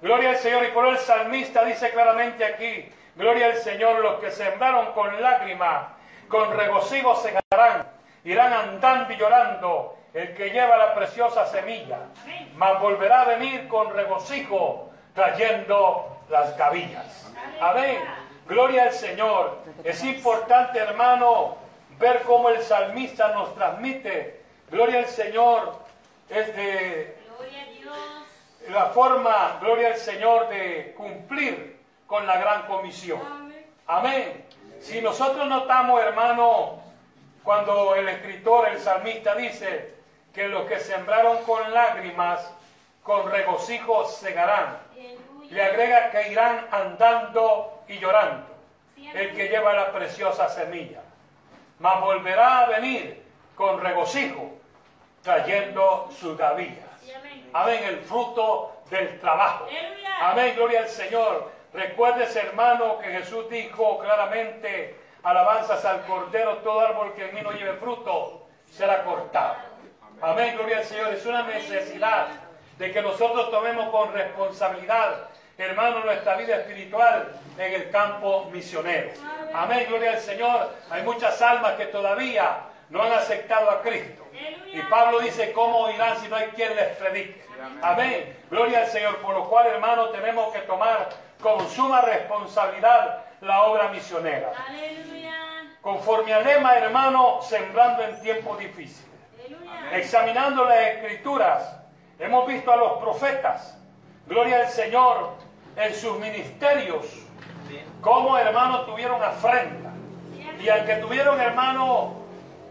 [0.00, 0.64] Gloria al Señor.
[0.64, 5.88] Y por el salmista dice claramente aquí, gloria al Señor, los que sembraron con lágrimas,
[6.28, 7.86] con regocijo segarán,
[8.24, 11.98] irán andando y llorando, el que lleva la preciosa semilla,
[12.56, 17.32] mas volverá a venir con regocijo, trayendo las gavillas.
[17.60, 17.98] Amén.
[18.46, 19.58] Gloria al Señor.
[19.84, 21.56] Es importante, hermano,
[21.98, 24.40] ver cómo el salmista nos transmite.
[24.70, 25.74] Gloria al Señor.
[26.30, 27.17] Es de.
[28.70, 33.20] La forma, gloria al Señor, de cumplir con la gran comisión.
[33.86, 34.44] Amén.
[34.80, 36.80] Si nosotros notamos, hermano,
[37.42, 39.94] cuando el escritor, el salmista dice
[40.34, 42.52] que los que sembraron con lágrimas,
[43.02, 44.78] con regocijo segarán.
[45.50, 48.46] Le agrega que irán andando y llorando,
[49.14, 51.00] el que lleva la preciosa semilla.
[51.78, 53.24] Mas volverá a venir
[53.54, 54.52] con regocijo,
[55.22, 56.87] trayendo sus gavillas.
[57.52, 57.84] Amén.
[57.84, 59.66] El fruto del trabajo.
[60.20, 61.50] Amén, gloria al Señor.
[61.72, 67.52] Recuérdese, hermano, que Jesús dijo claramente, alabanzas al Cordero, todo árbol que en mí no
[67.52, 69.56] lleve fruto será cortado.
[70.20, 71.12] Amén, gloria al Señor.
[71.12, 72.28] Es una necesidad
[72.78, 79.10] de que nosotros tomemos con responsabilidad, hermano, nuestra vida espiritual en el campo misionero.
[79.52, 80.70] Amén, gloria al Señor.
[80.90, 84.26] Hay muchas almas que todavía no han aceptado a Cristo.
[84.72, 87.44] Y Pablo dice, ¿cómo irán si no hay quien les predique?
[87.82, 88.36] Amén.
[88.50, 89.16] Gloria al Señor.
[89.18, 91.08] Por lo cual, hermano, tenemos que tomar
[91.40, 94.52] con suma responsabilidad la obra misionera.
[94.68, 95.34] Aleluya.
[95.80, 99.08] Conforme al lema, hermano, sembrando en tiempos difíciles.
[99.92, 101.76] Examinando las escrituras,
[102.18, 103.78] hemos visto a los profetas,
[104.26, 105.34] gloria al Señor,
[105.76, 107.06] en sus ministerios,
[108.00, 109.92] cómo, hermano, tuvieron afrenta.
[110.60, 112.17] Y aunque tuvieron, hermano,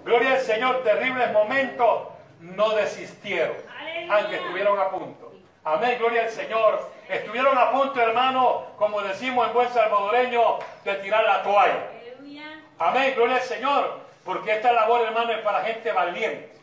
[0.08, 2.08] gloria al Señor, terribles momentos,
[2.40, 4.16] no desistieron, Aleluya.
[4.16, 5.34] aunque estuvieron a punto.
[5.64, 6.90] Amén, gloria al Señor.
[7.10, 11.88] Estuvieron a punto, hermano, como decimos en buen salvadoreño, de tirar la toalla.
[12.80, 14.00] Amén, gloria al Señor.
[14.24, 16.54] Porque esta labor, hermano, es para gente valiente.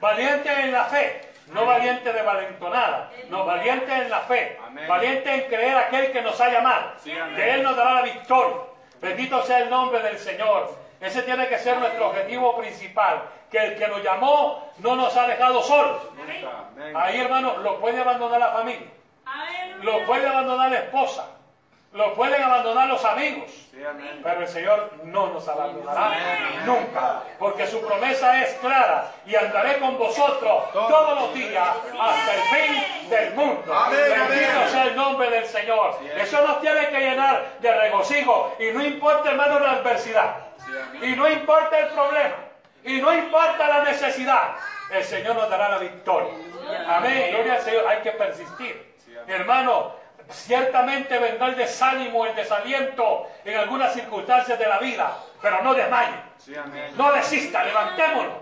[0.00, 4.88] Valiente en la fe, no valiente de valentonada, no valiente en la fe, Amén.
[4.88, 8.56] valiente en creer aquel que nos ha llamado, Sí, que Él nos dará la victoria.
[9.00, 10.74] Bendito sea el nombre del Señor.
[11.02, 15.26] Ese tiene que ser nuestro objetivo principal, que el que nos llamó no nos ha
[15.26, 16.00] dejado solos.
[16.94, 18.86] Ahí, hermano, lo puede abandonar la familia,
[19.82, 21.26] lo puede abandonar la esposa,
[21.92, 24.20] lo pueden abandonar los amigos, Sí, amén.
[24.22, 26.64] pero el Señor no nos abandonará Amén.
[26.64, 31.68] nunca, porque su promesa es clara y andaré con vosotros todos los días
[32.00, 33.74] hasta el fin del mundo.
[33.74, 34.68] Amén, Bendito amén.
[34.70, 35.98] sea el nombre del Señor.
[36.16, 40.36] Eso nos tiene que llenar de regocijo y no importa, hermano, la adversidad,
[41.02, 42.36] y no importa el problema,
[42.84, 44.54] y no importa la necesidad,
[44.90, 46.32] el Señor nos dará la victoria.
[46.88, 48.92] Amén, gloria al Señor, hay que persistir.
[49.26, 55.74] Hermano, ciertamente vendrá el desánimo, el desaliento en algunas circunstancias de la vida, pero no
[55.74, 56.14] desmaye.
[56.38, 56.54] Sí.
[56.96, 58.34] No desista, levantémonos.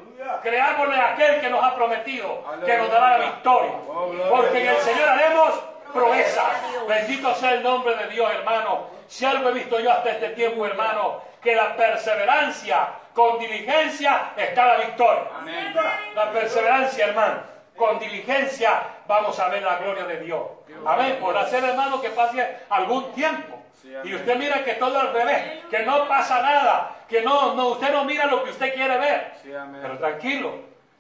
[0.43, 3.73] Creámosle a aquel que nos ha prometido que nos dará la victoria.
[4.29, 5.61] Porque en el Señor haremos
[5.93, 6.45] proezas.
[6.87, 8.89] Bendito sea el nombre de Dios, hermano.
[9.09, 14.67] Si algo he visto yo hasta este tiempo, hermano, que la perseverancia con diligencia está
[14.67, 15.25] la victoria.
[15.39, 15.75] Amén.
[16.15, 17.43] La perseverancia, hermano.
[17.77, 20.43] Con diligencia vamos a ver la gloria de Dios.
[20.87, 21.19] Amén.
[21.21, 23.59] Por hacer, hermano, que pase algún tiempo.
[24.05, 27.93] Y usted mira que todo al revés, que no pasa nada, que no, no, usted
[27.93, 29.33] no mira lo que usted quiere ver.
[29.83, 30.55] Pero tranquilo,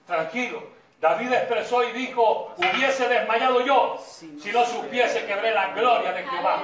[0.06, 0.80] tranquilo.
[1.00, 6.24] David expresó y dijo, hubiese desmayado yo si no supiese que veré la gloria de
[6.24, 6.62] Jehová.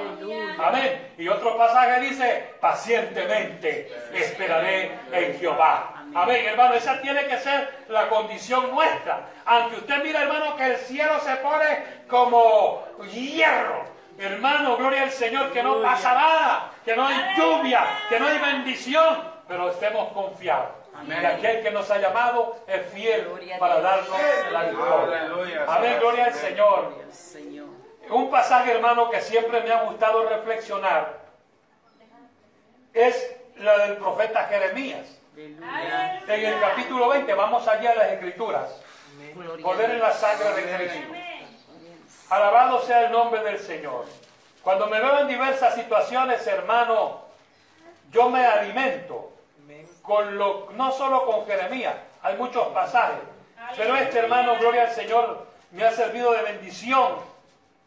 [0.59, 1.13] Amén.
[1.17, 5.96] Y otro pasaje dice, pacientemente esperaré en Jehová.
[6.15, 9.27] Amén, hermano, esa tiene que ser la condición nuestra.
[9.45, 13.85] Aunque usted mira, hermano, que el cielo se pone como hierro.
[14.17, 18.39] Hermano, gloria al Señor, que no pasa nada, que no hay lluvia, que no hay
[18.39, 20.71] bendición, pero estemos confiados.
[20.95, 21.19] Amén.
[21.21, 23.27] Y aquel que nos ha llamado es fiel
[23.59, 24.17] para darnos
[24.51, 24.59] la.
[24.61, 25.65] Aleluya.
[25.67, 26.93] Amén, gloria al Señor.
[27.11, 27.67] Señor.
[28.09, 31.27] Un pasaje, hermano, que siempre me ha gustado reflexionar
[32.97, 35.16] es la del profeta Jeremías.
[35.37, 36.23] Aleluya.
[36.27, 38.81] En el capítulo 20, vamos allá a las escrituras.
[39.61, 41.13] Poder en la sangre de Cristo.
[42.29, 44.05] Alabado sea el nombre del Señor.
[44.63, 47.21] Cuando me veo en diversas situaciones, hermano,
[48.11, 49.31] yo me alimento
[50.01, 53.19] con lo, no solo con Jeremías, hay muchos pasajes,
[53.75, 57.15] pero este hermano, gloria al Señor, me ha servido de bendición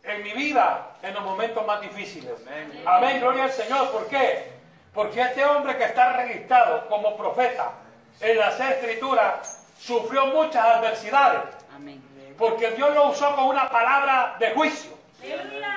[0.05, 2.33] en mi vida en los momentos más difíciles.
[2.47, 2.83] Amén.
[2.87, 3.91] Amén, gloria al Señor.
[3.91, 4.60] ¿Por qué?
[4.95, 7.73] Porque este hombre que está registrado como profeta
[8.21, 11.43] en las escrituras sufrió muchas adversidades.
[11.75, 12.03] Amén.
[12.37, 14.99] Porque Dios lo usó con una palabra de juicio.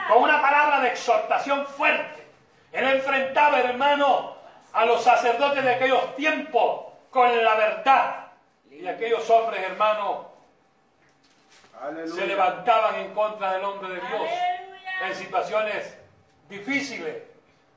[0.07, 2.25] Con una palabra de exhortación fuerte.
[2.71, 4.35] Él enfrentaba, hermano,
[4.71, 8.27] a los sacerdotes de aquellos tiempos con la verdad.
[8.71, 10.31] Y aquellos hombres, hermano,
[12.15, 14.29] se levantaban en contra del hombre de Dios
[15.05, 15.97] en situaciones
[16.49, 17.23] difíciles,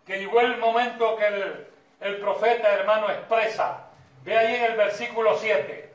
[0.06, 1.66] que llegó el momento que el,
[2.00, 3.88] el profeta hermano expresa.
[4.24, 5.92] Ve ahí en el versículo 7.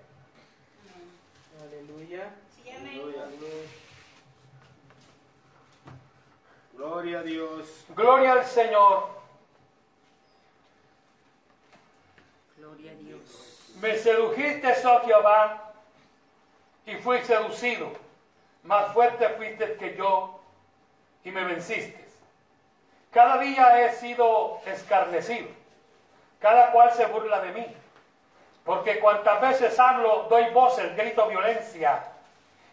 [1.61, 2.29] Aleluya.
[2.55, 2.69] Sí.
[2.69, 3.25] Aleluya.
[6.73, 7.85] Gloria a Dios.
[7.89, 9.09] Gloria al Señor.
[12.57, 13.21] Gloria a Dios.
[13.79, 15.73] Me sedujiste, oh Jehová,
[16.85, 17.91] y fui seducido.
[18.63, 20.39] Más fuerte fuiste que yo
[21.23, 22.10] y me venciste.
[23.11, 25.47] Cada día he sido escarnecido.
[26.39, 27.75] Cada cual se burla de mí.
[28.63, 32.03] Porque cuantas veces hablo, doy voces, grito violencia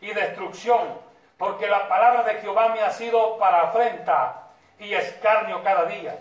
[0.00, 0.98] y destrucción.
[1.36, 4.48] Porque la palabra de Jehová me ha sido para afrenta
[4.78, 6.18] y escarnio cada día.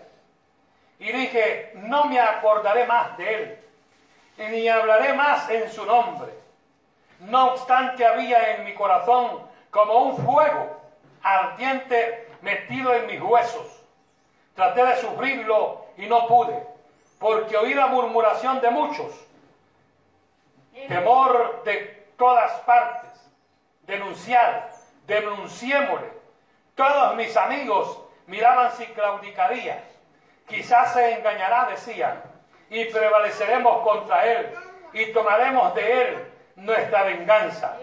[1.00, 3.60] Y dije, no me acordaré más de él,
[4.50, 6.34] ni hablaré más en su nombre.
[7.20, 10.76] No obstante, había en mi corazón como un fuego
[11.22, 13.77] ardiente metido en mis huesos.
[14.58, 16.66] Traté de sufrirlo y no pude,
[17.20, 19.14] porque oí la murmuración de muchos,
[20.88, 23.12] temor de todas partes,
[23.84, 24.72] denunciar,
[25.06, 26.12] denunciémosle.
[26.74, 29.84] Todos mis amigos miraban si claudicaría.
[30.48, 32.20] Quizás se engañará, decían,
[32.72, 34.56] y prevaleceremos contra él,
[34.92, 37.78] y tomaremos de él nuestra venganza.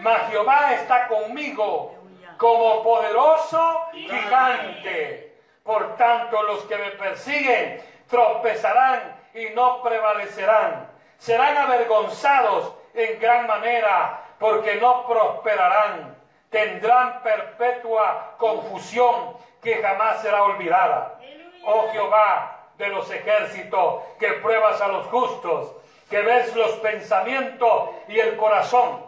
[0.00, 1.94] Mas Jehová está conmigo
[2.36, 5.29] como poderoso gigante.
[5.70, 10.88] Por tanto, los que me persiguen tropezarán y no prevalecerán.
[11.16, 16.16] Serán avergonzados en gran manera porque no prosperarán.
[16.50, 21.20] Tendrán perpetua confusión que jamás será olvidada.
[21.64, 25.72] Oh Jehová de los ejércitos, que pruebas a los justos,
[26.10, 29.06] que ves los pensamientos y el corazón.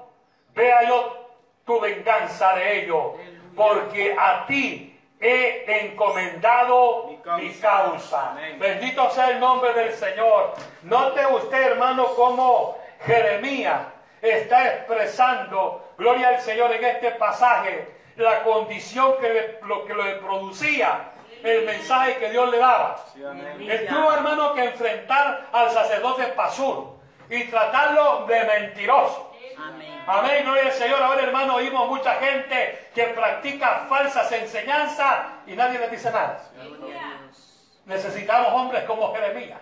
[0.54, 1.26] Vea yo
[1.66, 3.14] tu venganza de ello,
[3.56, 4.91] porque a ti
[5.22, 7.42] he encomendado Mi causa.
[7.42, 8.30] mi causa.
[8.32, 8.58] Amén.
[8.58, 10.54] Bendito sea el nombre del Señor.
[10.82, 12.76] Note usted, hermano, cómo
[13.06, 13.80] Jeremías
[14.20, 20.16] está expresando, gloria al Señor, en este pasaje, la condición que le, lo que le
[20.16, 21.08] producía
[21.42, 22.96] el mensaje que Dios le daba.
[23.12, 23.22] Sí.
[23.22, 26.98] Él tuvo, hermano, que enfrentar al sacerdote Pasur
[27.28, 29.31] y tratarlo de mentiroso.
[29.68, 30.04] Amén.
[30.06, 31.02] Amén, gloria al Señor.
[31.02, 36.40] Ahora, hermano, oímos mucha gente que practica falsas enseñanzas y nadie les dice nada.
[37.86, 39.58] Necesitamos hombres como Jeremías.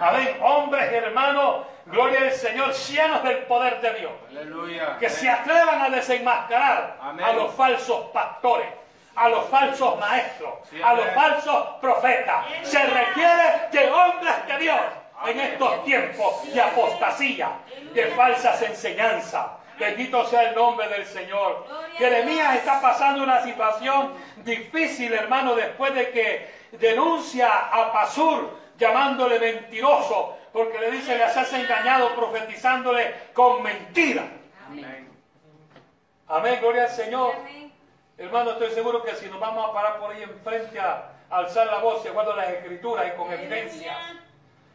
[0.00, 4.12] Amén, hombres, hermanos, gloria al Señor, llenos del poder de Dios.
[4.30, 4.96] Aleluya.
[4.98, 7.24] Que se atrevan a desenmascarar Amén.
[7.24, 8.68] a los falsos pastores,
[9.16, 12.46] a los falsos maestros, Sí, a los falsos profetas.
[12.62, 14.80] Se requiere de hombres de Dios
[15.26, 17.50] en estos tiempos de apostasía,
[17.94, 19.46] de falsas enseñanzas.
[19.78, 21.66] Bendito sea el nombre del Señor.
[21.96, 24.12] Jeremías está pasando una situación
[24.44, 31.52] difícil, hermano, después de que denuncia a Pasur llamándole mentiroso, porque le dice, le has
[31.52, 34.24] engañado profetizándole con mentira.
[34.66, 35.08] Amén.
[36.28, 37.34] Amén, gloria al Señor.
[37.36, 37.72] Amén.
[38.18, 41.78] Hermano, estoy seguro que si nos vamos a parar por ahí enfrente a alzar la
[41.78, 43.96] voz, de acuerdo a las escrituras y con evidencias,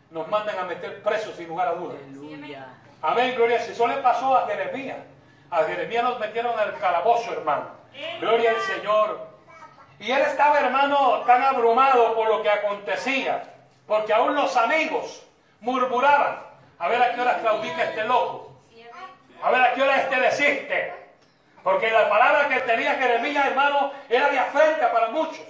[0.10, 1.98] nos mandan a meter presos sin lugar a dudas.
[2.08, 2.68] Aleluya.
[3.06, 3.60] Amén, gloria.
[3.62, 4.98] Si eso le pasó a Jeremías.
[5.52, 7.68] A Jeremías nos metieron al calabozo, hermano.
[8.20, 9.28] Gloria al Señor.
[10.00, 13.44] Y él estaba, hermano, tan abrumado por lo que acontecía.
[13.86, 15.24] Porque aún los amigos
[15.60, 16.40] murmuraban.
[16.80, 18.52] A ver a qué hora claudica este loco.
[19.44, 20.94] A ver a qué hora este desiste.
[21.64, 25.42] Porque la palabra que tenía Jeremías, hermano, era de afrenta para muchos.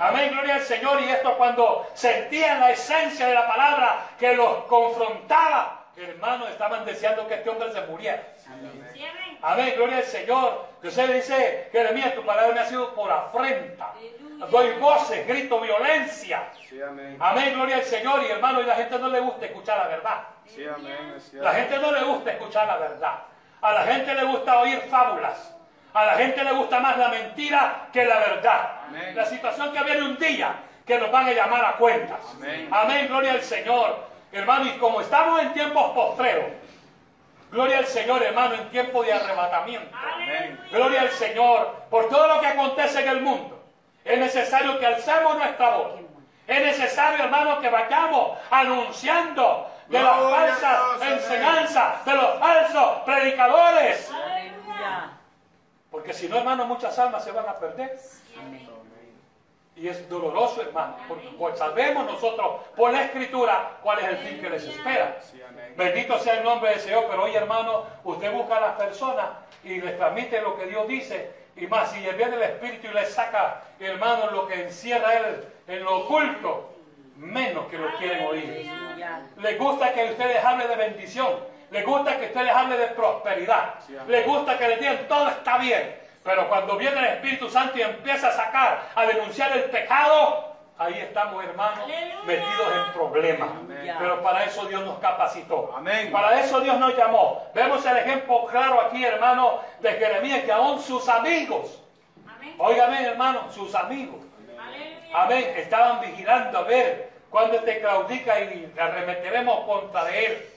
[0.00, 1.02] Amén, gloria al Señor.
[1.02, 7.26] Y esto cuando sentían la esencia de la palabra que los confrontaba, hermanos, estaban deseando
[7.26, 8.22] que este hombre se muriera.
[8.46, 9.38] Amén.
[9.40, 10.66] Amén, gloria al Señor.
[10.76, 13.92] Entonces dice, Jeremías, tu palabra me ha sido por afrenta.
[14.50, 16.48] Doy voces, grito violencia.
[16.68, 17.16] Sí, amén.
[17.18, 18.22] Amén, gloria al Señor.
[18.22, 20.24] Y hermano, y la gente no le gusta escuchar la verdad.
[20.46, 21.16] Sí, amén.
[21.32, 23.18] La gente no le gusta escuchar la verdad.
[23.60, 25.54] A la gente le gusta oír fábulas.
[25.94, 28.70] A la gente le gusta más la mentira que la verdad.
[28.88, 29.16] Amén.
[29.16, 30.54] La situación que viene un día
[30.86, 32.20] que nos van a llamar a cuentas.
[32.36, 32.68] Amén.
[32.70, 34.07] Amén, gloria al Señor.
[34.32, 36.52] Hermano, y como estamos en tiempos postreros,
[37.50, 39.96] gloria al Señor, hermano, en tiempo de arrebatamiento.
[39.96, 40.58] Aleluya.
[40.70, 43.64] Gloria al Señor por todo lo que acontece en el mundo.
[44.04, 46.00] Es necesario que alcemos nuestra voz.
[46.46, 54.10] Es necesario, hermano, que vayamos anunciando de las falsas enseñanzas, de los falsos predicadores.
[54.10, 55.10] Aleluya.
[55.90, 57.98] Porque si no, hermano, muchas almas se van a perder.
[59.78, 64.40] Y es doloroso, hermano, porque pues sabemos nosotros por la escritura cuál es el fin
[64.40, 65.18] que les espera.
[65.76, 69.26] Bendito sea el nombre del Señor, pero hoy, hermano, usted busca a las personas
[69.62, 71.30] y les transmite lo que Dios dice.
[71.56, 75.84] Y más, si viene el Espíritu y les saca, hermano, lo que encierra Él en
[75.84, 76.74] lo oculto,
[77.16, 78.68] menos que lo quieren oír.
[79.36, 81.38] Les gusta que ustedes hablen de bendición.
[81.70, 83.74] Les gusta que ustedes hablen de prosperidad.
[84.08, 86.07] Les gusta que les digan todo está bien.
[86.24, 90.98] Pero cuando viene el Espíritu Santo y empieza a sacar, a denunciar el pecado, ahí
[90.98, 92.22] estamos, hermanos, Aleluya.
[92.26, 93.48] metidos en problemas.
[93.50, 93.94] Amén.
[93.98, 95.72] Pero para eso Dios nos capacitó.
[95.76, 96.12] Amén.
[96.12, 97.46] Para eso Dios nos llamó.
[97.54, 101.80] Vemos el ejemplo claro aquí, hermano, de Jeremías, que aún sus amigos,
[102.36, 102.54] Amén.
[102.58, 104.20] óigame, hermano, sus amigos,
[104.60, 105.08] Aleluya.
[105.14, 105.54] Amén.
[105.56, 110.48] Estaban vigilando a ver cuándo te claudica y te arremeteremos contra de él.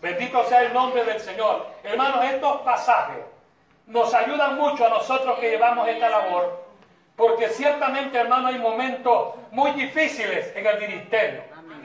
[0.00, 1.66] Bendito sea el nombre del Señor.
[1.82, 3.18] Hermanos, estos pasajes
[3.88, 6.64] nos ayudan mucho a nosotros que llevamos esta labor.
[7.16, 11.42] Porque ciertamente, hermano, hay momentos muy difíciles en el ministerio.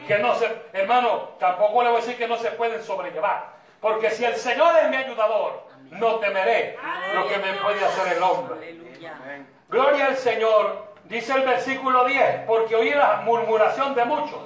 [0.08, 3.54] Que no se, hermano, tampoco le voy a decir que no se pueden sobrellevar.
[3.80, 6.78] Porque si el Señor es mi ayudador, no temeré
[7.16, 8.76] lo que me puede hacer el hombre.
[9.70, 14.40] Gloria al Señor, dice el versículo 10, porque oí la murmuración de muchos,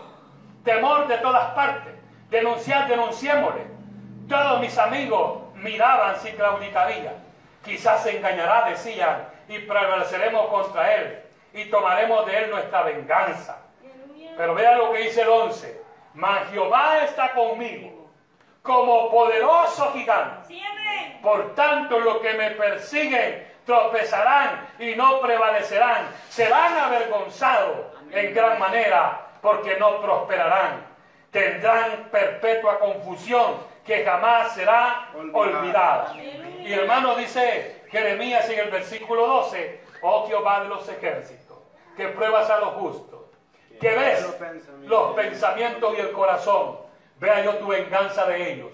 [0.64, 1.94] temor de todas partes,
[2.30, 3.62] denunciar, denunciémosle.
[4.30, 7.27] Todos mis amigos miraban si claudicaría.
[7.68, 11.22] Quizás se engañará, decían, y prevaleceremos contra él,
[11.54, 13.58] y tomaremos de él nuestra venganza.
[14.38, 15.82] Pero vea lo que dice el 11,
[16.14, 18.10] mas Jehová está conmigo,
[18.62, 20.62] como poderoso gigante.
[21.22, 26.08] Por tanto, los que me persiguen tropezarán y no prevalecerán.
[26.30, 30.86] Serán avergonzados en gran manera porque no prosperarán.
[31.32, 36.14] Tendrán perpetua confusión que jamás será olvidada.
[36.16, 41.58] Y hermano dice Jeremías en el versículo 12, oh Jehová de los ejércitos,
[41.96, 43.22] que pruebas a los justos,
[43.80, 44.28] que ves
[44.84, 46.86] los pensamientos y el corazón.
[47.20, 48.72] Vea yo tu venganza de ellos,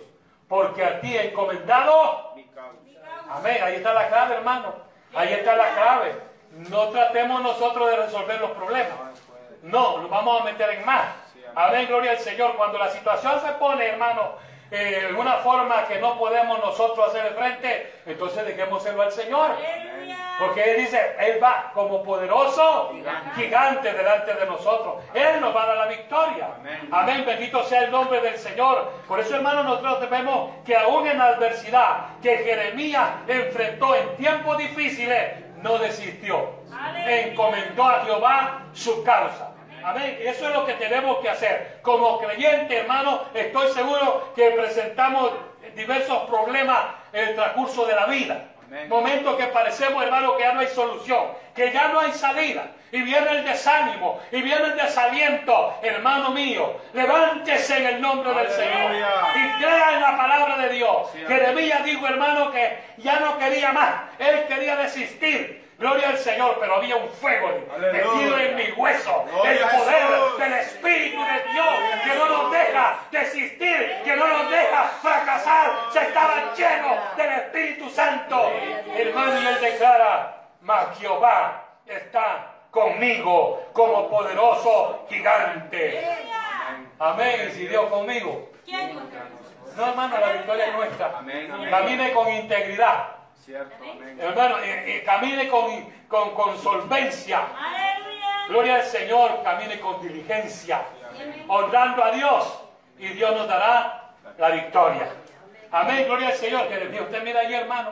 [0.49, 2.79] porque a ti he encomendado Mi causa.
[3.29, 4.73] Amén, ahí está la clave, hermano.
[5.13, 6.15] Ahí está la clave.
[6.69, 8.97] No tratemos nosotros de resolver los problemas.
[9.61, 11.07] No, nos vamos a meter en más.
[11.55, 12.57] Amén, gloria al Señor.
[12.57, 14.33] Cuando la situación se pone, hermano,
[14.73, 19.51] eh, en una forma que no podemos nosotros hacer frente, entonces dejémoselo al Señor.
[20.39, 22.91] Porque Él dice, Él va como poderoso
[23.35, 24.95] gigante delante de nosotros.
[25.13, 26.47] Él nos va a dar la victoria.
[26.91, 27.23] Amén.
[27.23, 28.91] Bendito sea el nombre del Señor.
[29.07, 34.57] Por eso, hermano, nosotros debemos que aún en la adversidad que Jeremías enfrentó en tiempos
[34.57, 36.49] difíciles, no desistió.
[37.05, 39.52] Encomendó a Jehová su causa.
[39.83, 40.17] Amén.
[40.21, 41.79] Eso es lo que tenemos que hacer.
[41.81, 45.31] Como creyente, hermano, estoy seguro que presentamos
[45.75, 46.79] diversos problemas
[47.11, 48.45] en el transcurso de la vida.
[48.87, 52.71] Momentos que parecemos, hermano, que ya no hay solución, que ya no hay salida.
[52.91, 55.75] Y viene el desánimo, y viene el desaliento.
[55.81, 61.09] Hermano mío, levántese en el nombre del Señor y crea en la palabra de Dios.
[61.11, 61.23] Sí.
[61.27, 63.93] Jeremías dijo, hermano, que ya no quería más.
[64.19, 65.62] Él quería desistir.
[65.77, 67.49] Gloria al Señor, pero había un fuego
[67.79, 69.25] metido en mi hueso.
[69.29, 74.51] Gloria el poder del Espíritu de Dios que no nos deja desistir, que no nos
[74.51, 75.71] deja fracasar.
[75.91, 78.51] Se estaba lleno del Espíritu Santo.
[78.95, 86.07] Hermano, y él declara, mas Jehová está conmigo como poderoso gigante.
[86.99, 87.49] Amén.
[87.49, 88.49] Y si Dios conmigo.
[89.75, 91.11] No, hermano, la victoria es nuestra.
[91.69, 93.22] Camine con integridad.
[93.45, 94.17] Cierto, amén.
[94.21, 97.45] Hermano, eh, eh, camine con, con, con solvencia.
[97.57, 98.47] Aleluya.
[98.47, 100.81] Gloria al Señor, camine con diligencia,
[101.49, 102.63] honrando a Dios
[102.97, 105.09] y Dios nos dará la victoria.
[105.71, 106.69] Amén, gloria al Señor.
[106.69, 107.91] Que usted mira ahí, hermano,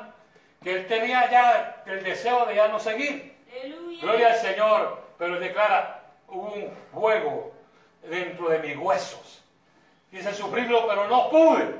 [0.63, 3.35] que él tenía ya el deseo de ya no seguir.
[3.51, 4.01] Aleluya.
[4.01, 7.51] Gloria al Señor, pero declara, hubo un fuego
[8.03, 9.43] dentro de mis huesos.
[10.11, 11.75] Dice sufrirlo, pero no pude.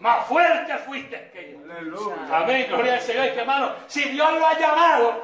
[0.00, 1.72] Más fuerte fuiste que yo.
[1.72, 2.16] Aleluya.
[2.32, 3.32] Amén, gloria al Señor.
[3.32, 5.22] Que, hermano, si Dios lo ha llamado.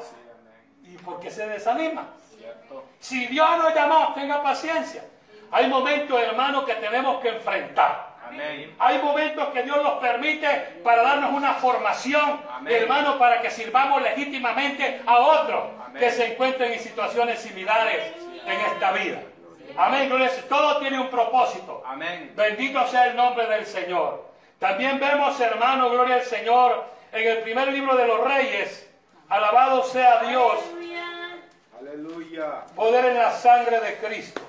[0.85, 2.09] ¿y por qué se desanima?
[2.37, 2.85] Cierto.
[2.99, 5.05] Si Dios nos llamó, tenga paciencia.
[5.53, 8.11] Hay momentos, hermano, que tenemos que enfrentar.
[8.27, 8.75] Amén.
[8.79, 10.49] Hay momentos que Dios nos permite
[10.85, 12.83] para darnos una formación, Amén.
[12.83, 16.01] hermano, para que sirvamos legítimamente a otros Amén.
[16.01, 18.15] que se encuentren en situaciones similares
[18.47, 19.21] en esta vida.
[19.77, 20.49] Amén, gloria al Señor.
[20.49, 21.83] Todo tiene un propósito.
[21.85, 22.33] Amén.
[22.37, 24.30] Bendito sea el nombre del Señor.
[24.61, 28.87] También vemos, hermano, gloria al Señor, en el primer libro de los Reyes,
[29.31, 31.07] alabado sea Dios, Aleluya.
[31.81, 32.67] Aleluya.
[32.77, 34.43] poder en la sangre de Cristo.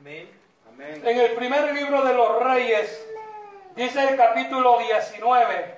[0.00, 0.30] Amén.
[0.78, 3.06] En el primer libro de los Reyes,
[3.74, 5.74] dice el capítulo 19,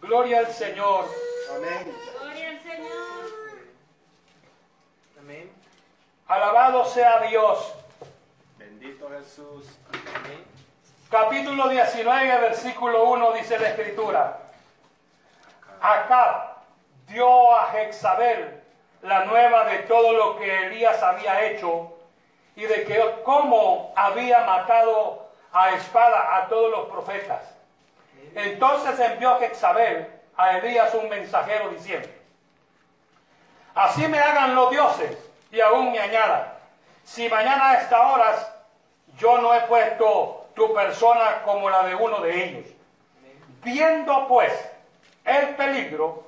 [0.00, 1.06] Gloria al Señor.
[1.56, 1.94] Amén.
[2.20, 3.32] Gloria al Señor.
[5.18, 5.50] Amén.
[6.28, 7.74] Alabado sea Dios.
[8.56, 9.66] Bendito Jesús.
[10.14, 10.55] Amén.
[11.10, 14.38] Capítulo 19, versículo 1 dice la escritura.
[15.80, 16.56] Acá
[17.06, 18.60] dio a Jezabel
[19.02, 21.96] la nueva de todo lo que Elías había hecho
[22.56, 27.54] y de que cómo había matado a espada a todos los profetas.
[28.34, 32.08] Entonces envió Jezabel a Elías un mensajero diciendo,
[33.76, 35.16] así me hagan los dioses
[35.52, 36.52] y aún me añadan,
[37.04, 38.52] si mañana a estas horas
[39.18, 42.66] yo no he puesto tu persona como la de uno de ellos.
[43.62, 44.52] Viendo pues
[45.24, 46.24] el peligro,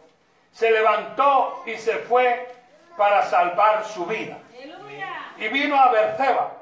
[0.52, 2.54] se levantó y se fue
[2.96, 4.38] para salvar su vida.
[5.38, 6.52] Y vino a Berseba,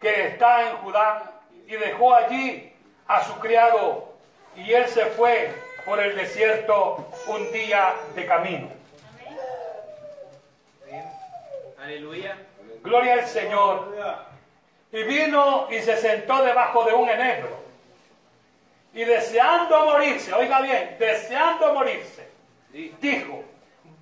[0.00, 1.32] que está en Judá,
[1.66, 2.72] y dejó allí
[3.06, 4.14] a su criado,
[4.54, 5.54] y él se fue
[5.84, 8.68] por el desierto un día de camino.
[11.82, 12.36] Aleluya.
[12.82, 13.96] Gloria al Señor.
[14.92, 17.58] Y vino y se sentó debajo de un enebro.
[18.94, 22.28] Y deseando morirse, oiga bien, deseando morirse,
[22.72, 23.44] dijo,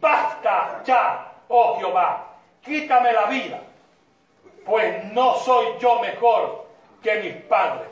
[0.00, 3.60] basta ya, oh Jehová, quítame la vida,
[4.64, 6.66] pues no soy yo mejor
[7.02, 7.88] que mis padres.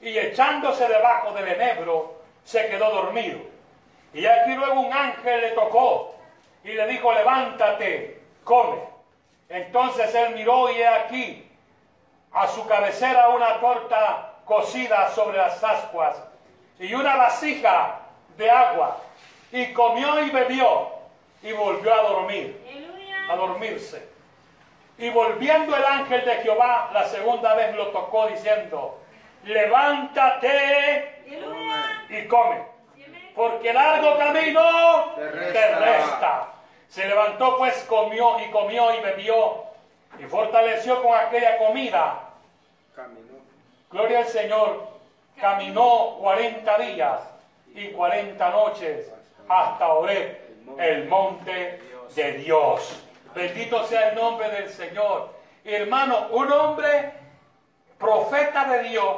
[0.00, 3.40] Y echándose debajo del enebro, se quedó dormido.
[4.14, 6.14] Y aquí luego un ángel le tocó
[6.64, 8.78] y le dijo, levántate, come.
[9.48, 11.49] Entonces él miró y he aquí
[12.32, 16.16] a su cabecera una torta cocida sobre las ascuas
[16.78, 18.00] y una vasija
[18.36, 18.96] de agua.
[19.52, 20.88] Y comió y bebió
[21.42, 22.60] y volvió a dormir,
[23.28, 24.08] a dormirse.
[24.98, 29.00] Y volviendo el ángel de Jehová la segunda vez lo tocó diciendo,
[29.44, 31.22] levántate
[32.10, 32.62] y come,
[33.34, 36.48] porque largo camino Te resta.
[36.88, 39.69] Se levantó pues, comió y comió y bebió
[40.20, 42.20] y fortaleció con aquella comida.
[42.94, 43.38] Caminó.
[43.90, 44.88] Gloria al Señor.
[45.40, 47.20] Caminó 40 días
[47.74, 49.10] y 40 noches
[49.48, 50.38] hasta Oreb,
[50.78, 51.80] el monte
[52.14, 53.02] de Dios.
[53.34, 55.30] Bendito sea el nombre del Señor.
[55.64, 57.12] Hermano, un hombre
[57.98, 59.16] profeta de Dios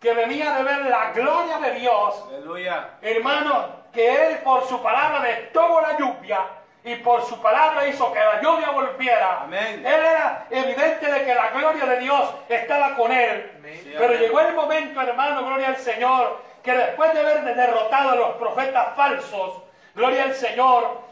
[0.00, 2.90] que venía de ver la gloria de Dios Aleluya.
[3.02, 6.40] Hermano, que Él por su palabra detuvo la lluvia
[6.88, 9.42] y por su palabra hizo que la lluvia volviera.
[9.42, 9.84] Amén.
[9.84, 13.52] Él era evidente de que la gloria de Dios estaba con Él.
[13.58, 13.94] Amén.
[13.98, 18.36] Pero llegó el momento, hermano, gloria al Señor, que después de haber derrotado a los
[18.36, 19.62] profetas falsos,
[19.94, 21.02] gloria al Señor,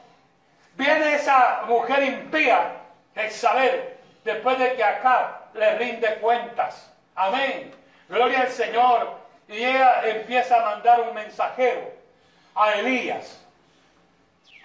[0.76, 2.72] viene esa mujer impía,
[3.14, 6.90] Jezabel, después de que acá le rinde cuentas.
[7.14, 7.74] Amén.
[8.08, 9.26] Gloria al Señor.
[9.48, 11.92] Y ella empieza a mandar un mensajero
[12.54, 13.45] a Elías.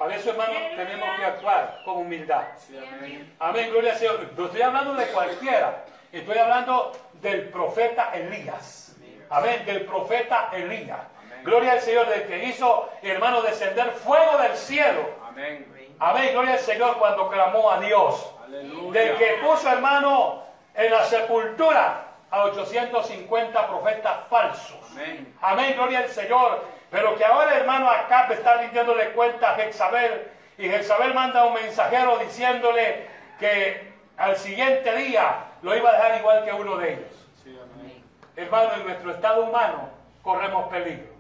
[0.01, 2.41] Para eso, hermano, tenemos que actuar con humildad.
[2.57, 3.35] Sí, amén.
[3.37, 4.31] Amén, gloria al Señor.
[4.35, 5.83] No estoy hablando de cualquiera.
[6.11, 8.95] Estoy hablando del profeta Elías.
[9.29, 11.01] Amén, del profeta Elías.
[11.19, 11.43] Amén.
[11.43, 15.07] Gloria al Señor, del que hizo, hermano, descender fuego del cielo.
[15.23, 15.71] Amén.
[15.99, 18.33] Amén, gloria al Señor cuando clamó a Dios.
[18.43, 18.99] Aleluya.
[18.99, 24.79] Del que puso, hermano, en la sepultura a 850 profetas falsos.
[24.93, 25.35] Amén.
[25.41, 26.80] Amén, gloria al Señor.
[26.91, 30.27] Pero que ahora, hermano, acá está rindiéndole cuenta a Jezabel.
[30.57, 33.07] Y Jezabel manda un mensajero diciéndole
[33.39, 37.27] que al siguiente día lo iba a dejar igual que uno de ellos.
[37.41, 38.03] Sí, amén.
[38.35, 39.89] Hermano, en nuestro estado humano
[40.21, 41.11] corremos peligro.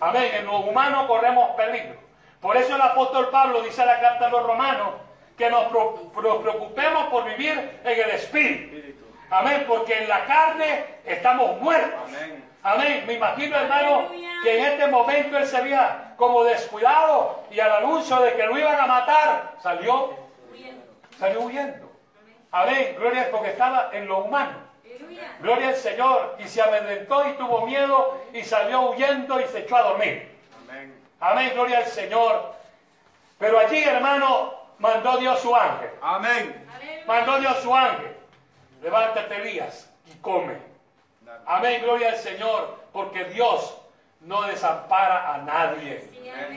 [0.00, 1.96] Amén, en lo humano corremos peligro.
[2.40, 4.94] Por eso el apóstol Pablo dice en la carta a los romanos
[5.36, 5.64] que nos,
[6.14, 8.10] preocupemos por vivir en el.
[8.10, 9.04] Espíritu.
[9.30, 12.00] Amén, porque en la carne estamos muertos.
[12.06, 12.44] Amén.
[12.64, 13.04] Amén.
[13.06, 14.30] Me imagino, hermano, Aleluya.
[14.42, 18.58] que en este momento él se veía como descuidado y al anuncio de que lo
[18.58, 20.14] iban a matar, salió,
[20.50, 20.82] Huyendo.
[21.18, 21.92] salió huyendo.
[22.50, 22.96] Amén.
[22.98, 24.58] Gloria porque estaba en lo humano.
[24.84, 25.36] Aleluya.
[25.40, 26.36] Gloria al Señor.
[26.38, 30.34] Y se amedrentó y tuvo miedo y salió huyendo y se echó a dormir.
[30.68, 30.94] Amén.
[31.20, 31.50] Amén.
[31.54, 32.54] Gloria al Señor.
[33.38, 35.90] Pero allí, hermano, mandó Dios su ángel.
[36.00, 36.66] Amén.
[36.74, 37.04] Aleluya.
[37.06, 38.16] Mandó Dios su ángel.
[38.82, 40.73] Levántate, Elías, y come.
[41.46, 43.76] Amén, gloria al Señor, porque Dios
[44.20, 46.08] no desampara a nadie.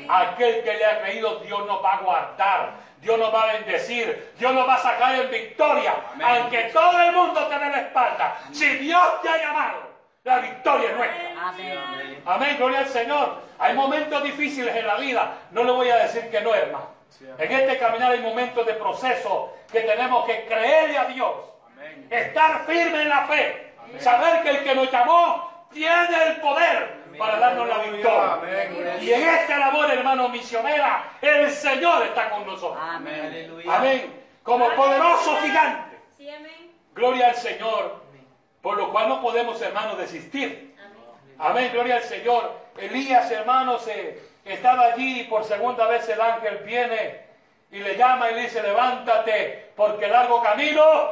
[0.09, 4.33] Aquel que le ha creído, Dios nos va a guardar, Dios nos va a bendecir,
[4.39, 6.27] Dios nos va a sacar en victoria, Amén.
[6.27, 8.37] aunque todo el mundo te dé la espalda.
[8.51, 9.79] Si Dios te ha llamado,
[10.23, 11.49] la victoria es nuestra.
[11.49, 12.23] Amén.
[12.25, 13.41] Amén, gloria al Señor.
[13.59, 16.97] Hay momentos difíciles en la vida, no le voy a decir que no, hermano.
[17.37, 21.33] En este caminar hay momentos de proceso que tenemos que creerle a Dios.
[21.65, 22.07] Amén.
[22.09, 23.66] Estar firme en la fe.
[23.99, 28.33] Saber que el que nos llamó tiene el poder para darnos la victoria.
[28.33, 28.97] Amén.
[29.01, 32.81] Y en esta labor, hermano misionera, el Señor está con nosotros.
[32.81, 34.13] Amén.
[34.43, 35.97] Como poderoso gigante.
[36.15, 36.71] Sí, amén.
[36.93, 38.01] Gloria al Señor,
[38.61, 40.75] por lo cual no podemos, hermanos, desistir.
[40.79, 41.35] Amén.
[41.37, 42.67] Amén, gloria al Señor.
[42.77, 47.27] Elías, hermanos, eh, estaba allí y por segunda vez el ángel viene
[47.71, 51.11] y le llama y le dice, levántate, porque el largo camino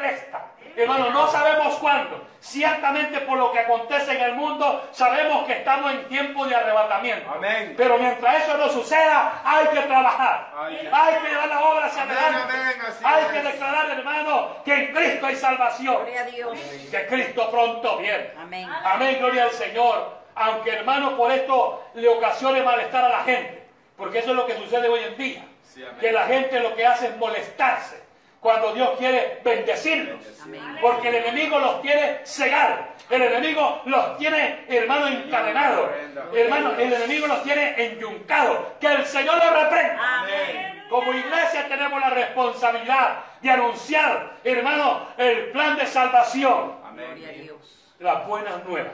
[0.00, 0.46] resta.
[0.78, 2.24] Hermano, no sabemos cuándo.
[2.40, 7.28] Ciertamente por lo que acontece en el mundo, sabemos que estamos en tiempo de arrebatamiento.
[7.30, 7.74] Amén.
[7.76, 10.52] Pero mientras eso no suceda, hay que trabajar.
[10.56, 10.88] Ay.
[10.92, 12.54] Hay que llevar la obra hacia Amén, adelante.
[13.02, 13.28] Hay es.
[13.32, 15.96] que declarar, hermano, que en Cristo hay salvación.
[15.96, 16.58] Gloria a Dios.
[16.90, 18.30] Que Cristo pronto viene.
[18.38, 18.68] Amén.
[18.84, 20.16] Amén, gloria al Señor.
[20.36, 23.66] Aunque hermano por esto le ocasione malestar a la gente.
[23.96, 25.44] Porque eso es lo que sucede hoy en día.
[25.64, 28.00] Sí, que la gente lo que hace es molestarse.
[28.40, 30.24] Cuando Dios quiere bendecirlos.
[30.42, 30.78] Amén.
[30.80, 32.94] Porque el enemigo los quiere cegar.
[33.10, 35.90] El enemigo los tiene, hermano, encadenados.
[36.32, 38.58] Hermano, el enemigo los tiene enyuncados.
[38.80, 40.20] Que el Señor los reprenda.
[40.20, 40.86] Amén.
[40.88, 46.76] Como iglesia tenemos la responsabilidad de anunciar, hermano, el plan de salvación.
[46.94, 47.42] Gloria a Amén.
[47.42, 47.94] Dios.
[47.98, 48.92] Las buenas nuevas.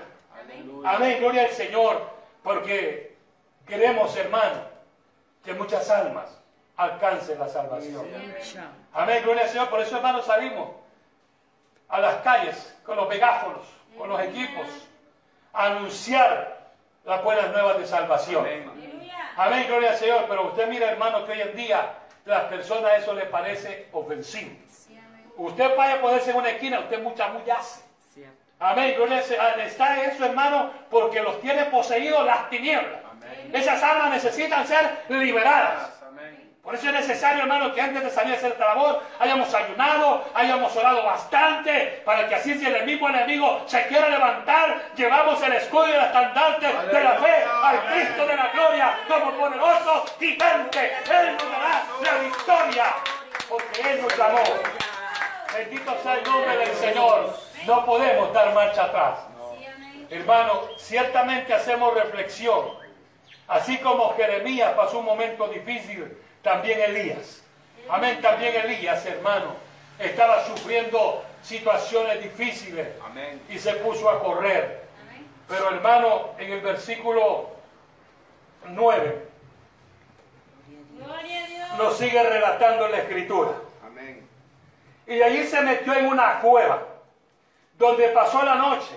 [0.84, 2.10] Amén, gloria al Señor,
[2.42, 3.16] porque
[3.66, 4.62] queremos, hermano,
[5.44, 6.40] que muchas almas
[6.76, 8.06] alcancen la salvación.
[8.14, 8.34] Amén,
[9.22, 9.68] gloria al Señor.
[9.68, 10.68] Por eso, hermano, salimos
[11.88, 13.62] a las calles con los megáfonos,
[13.98, 14.66] con los equipos,
[15.52, 16.64] a anunciar
[17.04, 18.44] las buenas nuevas de salvación.
[18.44, 18.70] Amén.
[19.36, 20.26] Amén, gloria al Señor.
[20.28, 21.90] Pero usted mira, hermano, que hoy en día
[22.24, 24.56] las personas eso le parece ofensivo.
[24.68, 25.32] Sí, amén.
[25.36, 27.82] Usted vaya a ponerse en una esquina, usted mucha hace.
[28.12, 28.36] Cierto.
[28.60, 29.60] Amén, gloria al Señor.
[29.60, 33.00] Está eso, hermano, porque los tiene poseídos las tinieblas.
[33.10, 33.50] Amén.
[33.52, 36.03] Esas almas necesitan ser liberadas.
[36.64, 40.24] Por eso es necesario, hermano, que antes de salir a hacer esta labor hayamos ayunado,
[40.32, 45.52] hayamos orado bastante, para que así si el mismo enemigo se quiera levantar, llevamos el
[45.52, 50.92] escudo y el estandarte de la fe al Cristo de la gloria como poderoso gigante.
[51.10, 52.84] Él nos dará la victoria,
[53.46, 54.42] porque Él nos llamó.
[55.54, 57.38] Bendito sea el nombre del Señor.
[57.66, 59.18] No podemos dar marcha atrás.
[60.08, 62.82] Hermano, ciertamente hacemos reflexión.
[63.48, 67.42] Así como Jeremías pasó un momento difícil, también Elías.
[67.88, 69.56] Amén, también Elías, hermano,
[69.98, 73.42] estaba sufriendo situaciones difíciles Amén.
[73.48, 74.84] y se puso a correr.
[75.02, 75.26] Amén.
[75.48, 77.50] Pero hermano, en el versículo
[78.66, 79.28] 9
[80.96, 81.78] Gloria a Dios.
[81.78, 83.52] nos sigue relatando la escritura.
[83.84, 84.26] Amén.
[85.06, 86.82] Y allí se metió en una cueva,
[87.78, 88.94] donde pasó la noche.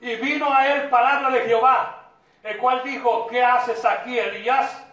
[0.00, 2.08] Y vino a él palabra de Jehová,
[2.42, 4.85] el cual dijo, ¿qué haces aquí, Elías?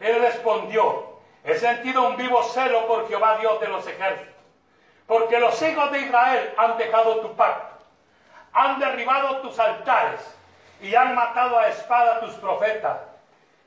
[0.00, 4.34] Él respondió, he sentido un vivo celo por Jehová Dios de los ejércitos,
[5.06, 7.84] porque los hijos de Israel han dejado tu pacto,
[8.52, 10.20] han derribado tus altares
[10.80, 12.98] y han matado a espada tus profetas,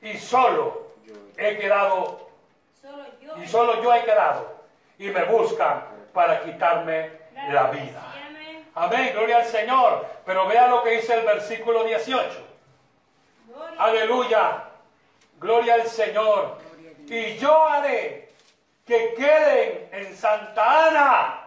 [0.02, 0.88] y solo
[1.38, 2.30] he quedado,
[3.38, 4.56] y solo yo he quedado,
[4.98, 7.12] y me buscan para quitarme
[7.50, 8.02] la vida.
[8.74, 9.12] Amén.
[9.14, 10.06] Gloria al Señor.
[10.26, 12.48] Pero vea lo que dice el versículo 18.
[13.48, 13.82] Gloria.
[13.82, 14.64] Aleluya.
[15.42, 16.58] Gloria al Señor.
[17.08, 18.30] Y yo haré
[18.86, 21.38] que queden en Santa Ana.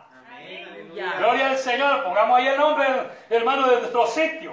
[1.18, 2.04] Gloria al Señor.
[2.04, 2.86] Pongamos ahí el nombre,
[3.30, 4.52] hermano, de nuestro sitio.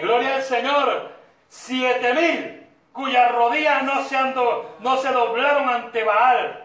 [0.00, 1.12] Gloria al Señor.
[1.48, 6.64] Siete mil cuyas rodillas no se, han do- no se doblaron ante Baal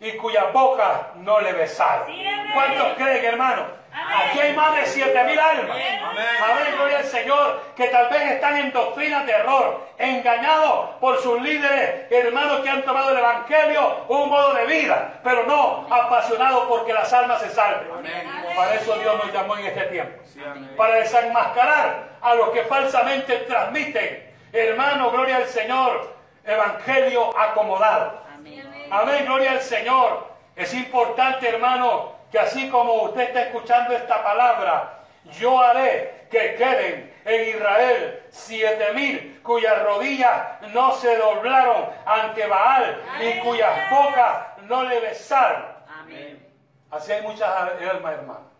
[0.00, 2.06] y cuyas bocas no le besaron.
[2.54, 3.66] ¿Cuántos creen, hermano?
[3.94, 5.70] Aquí hay más de siete mil almas.
[5.70, 6.00] Amén.
[6.02, 11.40] Amén, gloria al Señor, que tal vez están en doctrinas de error, engañados por sus
[11.40, 16.92] líderes, hermanos que han tomado el Evangelio, un modo de vida, pero no apasionados porque
[16.92, 17.88] las almas se salven.
[17.96, 18.56] Amén.
[18.56, 20.22] Para eso Dios nos llamó en este tiempo.
[20.24, 20.40] Sí.
[20.76, 28.20] Para desenmascarar a los que falsamente transmiten, hermano, gloria al Señor, evangelio acomodado.
[28.34, 28.88] Amén.
[28.90, 30.34] Amén, gloria al Señor.
[30.56, 35.04] Es importante, hermano, que así como usted está escuchando esta palabra,
[35.38, 43.00] yo haré que queden en Israel siete mil cuyas rodillas no se doblaron ante Baal
[43.20, 45.64] y cuyas bocas no le besaron.
[46.00, 46.44] Amén.
[46.90, 48.50] Así hay muchas almas, hermano.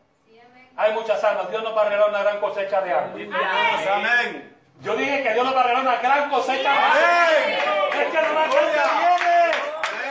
[0.77, 1.51] Hay muchas almas.
[1.51, 3.13] Dios nos va a regalar una gran cosecha de almas.
[3.13, 3.89] Amén.
[3.91, 4.57] Amén.
[4.83, 6.97] Yo dije que Dios nos va a regalar una gran cosecha de almas.
[6.97, 7.59] Amén.
[8.03, 9.45] Es que no va a viene.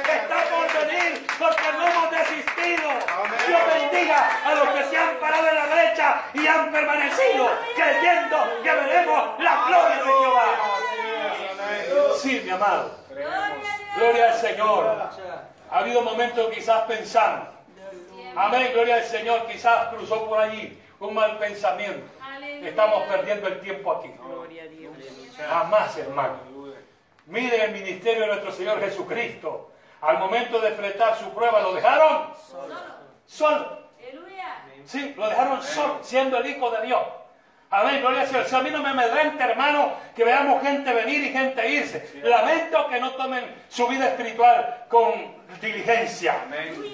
[0.04, 2.90] Está por venir porque no hemos desistido.
[2.90, 3.40] Amén.
[3.48, 8.38] Dios bendiga a los que se han parado en la brecha y han permanecido creyendo
[8.64, 10.46] que veremos la gloria de Jehová.
[12.18, 12.92] Sí, mi amado.
[13.98, 15.10] Gloria al Señor.
[15.72, 17.48] Ha habido momentos quizás pensando.
[18.36, 19.46] Amén, gloria al Señor.
[19.48, 22.06] Quizás cruzó por allí un mal pensamiento.
[22.64, 24.12] Estamos perdiendo el tiempo aquí.
[25.48, 26.38] Jamás, hermano.
[27.26, 29.70] Miren el ministerio de nuestro Señor Jesucristo.
[30.02, 32.76] al momento de enfrentar su prueba, lo dejaron Solo.
[33.26, 33.83] solo.
[34.86, 37.02] Sí, lo dejaron solo, siendo el Hijo de Dios.
[37.70, 38.46] Amén, gloria al Señor.
[38.46, 42.22] Si a mí no me amedrenta, hermano, que veamos gente venir y gente irse.
[42.22, 46.36] Lamento que no tomen su vida espiritual con diligencia.
[46.44, 46.94] Amén.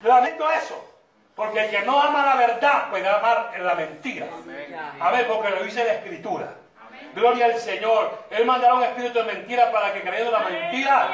[0.00, 0.96] Lamento eso.
[1.36, 4.26] Porque el que no ama la verdad puede amar la mentira.
[4.98, 6.54] Amén, porque lo dice la Escritura.
[7.14, 8.24] Gloria al Señor.
[8.30, 11.08] Él mandará un espíritu de mentira para que creyendo la mentira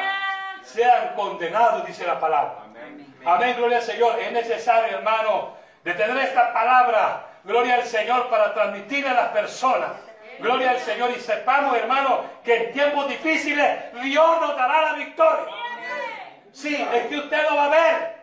[0.63, 2.63] sean condenados, dice la palabra.
[2.65, 3.15] Amén.
[3.27, 4.19] Amén, gloria al Señor.
[4.21, 9.91] Es necesario, hermano, de tener esta palabra, gloria al Señor, para transmitirle a las personas.
[10.39, 15.55] Gloria al Señor y sepamos, hermano, que en tiempos difíciles Dios nos dará la victoria.
[16.53, 18.23] Sí, es que usted lo va a ver.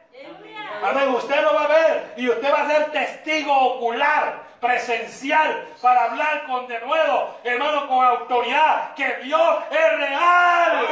[0.84, 6.06] Amén, usted lo va a ver y usted va a ser testigo ocular, presencial, para
[6.06, 10.88] hablar con de nuevo, hermano, con autoridad, que Dios es real.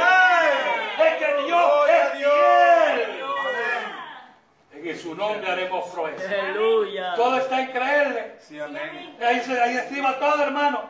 [1.00, 2.34] Es que Dios Gloria a es Dios.
[2.34, 3.28] fiel.
[4.98, 6.28] En su nombre haremos proeza.
[6.28, 7.14] Aleluya.
[7.16, 8.36] Todo está en creerle.
[8.40, 9.16] Sí, amén.
[9.24, 10.90] Ahí, se, ahí estima todo, hermano.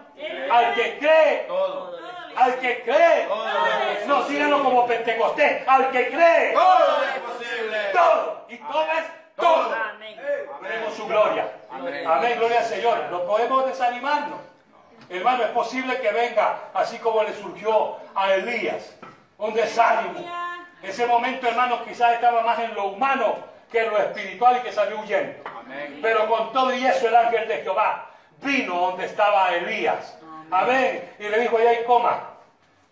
[0.50, 2.00] Al que cree, Todo.
[2.38, 3.26] al que cree.
[3.28, 3.46] Todo.
[4.08, 5.68] No, síganlo como Pentecostés.
[5.68, 7.78] Al que cree, Todo es posible.
[7.92, 8.46] todo.
[8.48, 9.76] Y todo es todo.
[9.76, 10.18] Amén.
[10.62, 11.52] Veremos su gloria.
[11.70, 12.08] Amén.
[12.08, 12.98] Amén, gloria al Señor.
[13.12, 14.40] No podemos desanimarnos.
[15.10, 18.96] Hermano, es posible que venga así como le surgió a Elías.
[19.38, 20.26] Un desánimo.
[20.82, 25.00] Ese momento, hermano, quizás estaba más en lo humano que lo espiritual y que salió
[25.00, 25.44] huyendo.
[25.46, 26.00] Amén.
[26.02, 28.10] Pero con todo y eso el ángel de Jehová
[28.42, 30.18] vino donde estaba Elías.
[30.50, 31.12] Amén.
[31.20, 32.30] Y le dijo, allá y coma.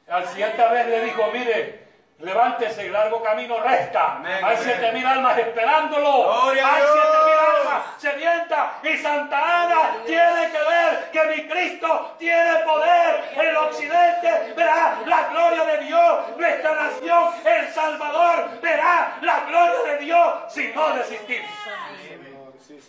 [0.08, 1.85] Al siguiente vez le dijo, mire,
[2.20, 4.18] levántese, el largo camino resta.
[4.18, 6.24] Amén, Hay siete mil almas esperándolo.
[6.24, 8.72] Gloria Hay siete mil almas sedientas.
[8.84, 13.32] Y Santa Ana tiene que ver que mi Cristo tiene poder.
[13.34, 16.38] En el occidente verá la gloria de Dios.
[16.38, 21.52] Nuestra nación, El Salvador, verá la gloria de Dios si no desistimos.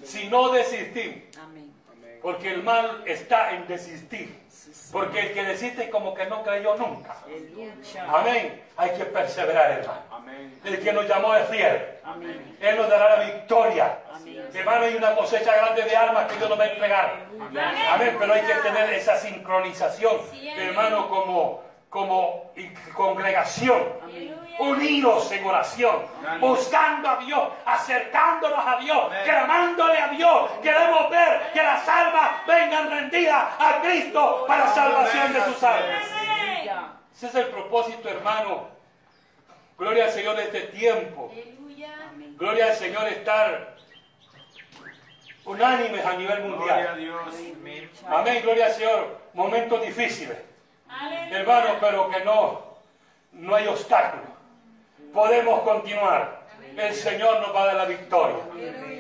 [0.04, 1.22] Si no desistimos.
[2.22, 4.45] Porque el mal está en desistir.
[4.92, 7.16] Porque el que desiste como que no creyó nunca.
[8.08, 8.62] Amén.
[8.76, 10.00] Hay que perseverar, hermano.
[10.64, 11.98] El que nos llamó es fiel.
[12.04, 12.56] Amén.
[12.60, 13.98] Él nos dará la victoria.
[14.12, 14.48] Amén.
[14.54, 17.26] Hermano, hay una cosecha grande de almas que Dios nos va a entregar.
[17.90, 18.16] Amén.
[18.18, 20.20] Pero hay que tener esa sincronización,
[20.56, 22.52] hermano, como, como
[22.94, 23.82] congregación.
[24.58, 25.96] Unidos en oración,
[26.40, 30.50] buscando a Dios, acercándonos a Dios, clamándole a Dios.
[30.62, 36.04] Queremos ver que las almas vengan rendidas a Cristo para salvación de sus almas.
[37.14, 38.68] Ese es el propósito, hermano.
[39.78, 41.30] Gloria al Señor de este tiempo.
[42.38, 43.76] Gloria al Señor estar
[45.44, 46.98] unánimes a nivel mundial.
[48.08, 49.18] Amén, gloria al Señor.
[49.34, 50.38] Momentos difíciles,
[50.88, 51.38] Aleluya.
[51.38, 52.60] hermano, pero que no,
[53.32, 54.22] no hay obstáculo.
[55.12, 56.40] Podemos continuar.
[56.76, 58.36] El Señor nos va a dar la victoria.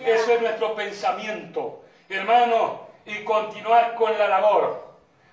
[0.06, 4.86] Eso es nuestro pensamiento, hermano, y continuar con la labor.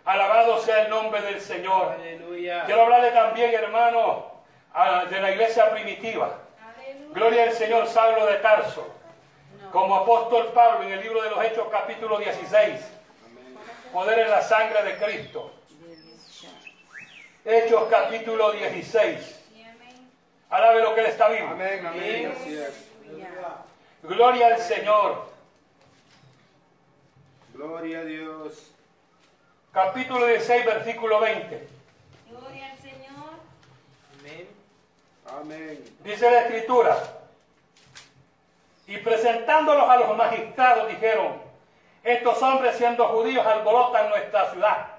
[0.04, 1.94] Alabado sea el nombre del Señor.
[1.94, 2.66] Aleluya.
[2.66, 4.26] Quiero hablarle también, hermano,
[4.74, 6.38] a- de la iglesia primitiva.
[6.76, 7.14] Aleluya.
[7.14, 8.86] Gloria al Señor Saulo de Tarso.
[9.72, 12.92] Como apóstol Pablo en el libro de los Hechos capítulo 16.
[13.94, 15.53] Poder en la sangre de Cristo.
[17.46, 19.20] Hechos capítulo 16.
[19.54, 20.10] Sí, amén.
[20.50, 21.50] Alabe lo que él está vivo.
[21.50, 22.34] Amén, amén.
[22.40, 22.88] Así es.
[24.02, 25.26] Gloria al Señor.
[27.54, 28.72] Gloria a Dios.
[29.74, 31.68] Capítulo 16, versículo 20.
[32.30, 33.32] Gloria al Señor.
[34.22, 34.48] Amén.
[35.42, 35.84] Amén.
[36.00, 36.98] Dice la escritura.
[38.88, 41.42] Y presentándolos a los magistrados dijeron,
[42.06, 44.93] estos hombres siendo judíos alborotan nuestra ciudad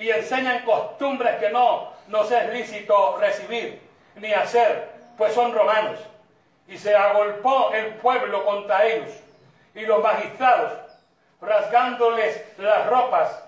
[0.00, 3.80] y enseñan costumbres que no nos es lícito recibir
[4.16, 6.00] ni hacer, pues son romanos.
[6.66, 9.10] Y se agolpó el pueblo contra ellos
[9.74, 10.72] y los magistrados,
[11.40, 13.44] rasgándoles las ropas,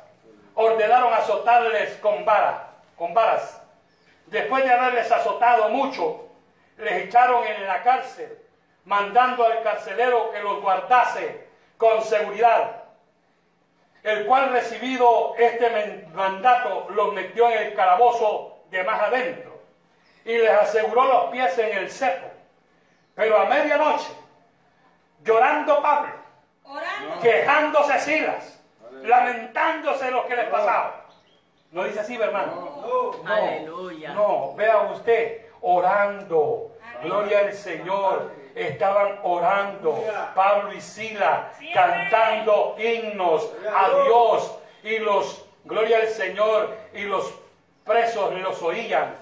[0.55, 3.61] ordenaron azotarles con vara, con varas.
[4.27, 6.29] Después de haberles azotado mucho,
[6.77, 8.39] les echaron en la cárcel,
[8.85, 11.47] mandando al carcelero que los guardase
[11.79, 12.82] con seguridad,
[14.03, 19.61] el cual recibido este mandato los metió en el calabozo de más adentro
[20.25, 22.27] y les aseguró los pies en el cepo.
[23.15, 24.13] Pero a medianoche,
[25.23, 26.13] llorando Pablo,
[26.65, 27.21] Orando.
[27.21, 28.65] quejándose Silas,
[29.03, 31.07] lamentándose lo que les pasaba.
[31.71, 32.83] ¿No dice así, hermano?
[33.25, 34.13] No, Aleluya.
[34.13, 36.73] No, vea usted, orando.
[37.03, 38.31] Gloria al Señor.
[38.55, 40.05] Estaban orando.
[40.35, 44.59] Pablo y Sila cantando himnos a Dios.
[44.83, 47.33] Y los, gloria al Señor, y los
[47.85, 49.17] presos los oían.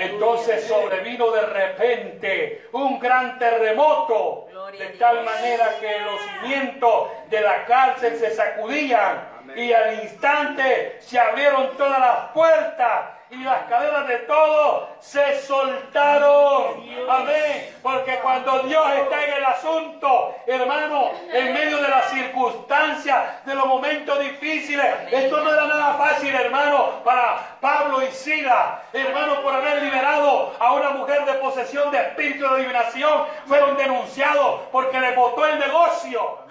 [0.00, 7.64] Entonces sobrevino de repente un gran terremoto, de tal manera que los cimientos de la
[7.64, 14.18] cárcel se sacudían y al instante se abrieron todas las puertas y las cadenas de
[14.20, 16.82] todos se soltaron.
[17.08, 17.76] Amén.
[17.82, 23.66] Porque cuando Dios está en el asunto, hermano, en medio de las circunstancias, de los
[23.66, 29.82] momentos difíciles, esto no era nada fácil, hermano, para Pablo y Sila, hermano, por haber
[29.82, 35.46] liberado a una mujer de posesión de espíritu de adivinación, fueron denunciados porque le botó
[35.46, 36.47] el negocio.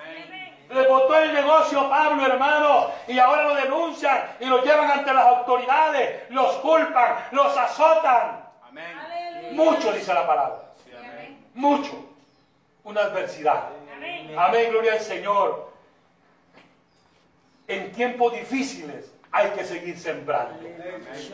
[0.69, 5.13] Le botó el negocio a Pablo, hermano, y ahora lo denuncian y lo llevan ante
[5.13, 8.45] las autoridades, los culpan, los azotan.
[8.67, 8.97] Amén.
[8.97, 9.53] Aleluya.
[9.53, 10.57] Mucho, dice la palabra.
[10.83, 11.45] Sí, amén.
[11.53, 11.91] Mucho.
[12.83, 13.69] Una adversidad.
[13.95, 14.35] Amén.
[14.37, 15.71] Amén, gloria al Señor.
[17.67, 20.59] En tiempos difíciles hay que seguir sembrando.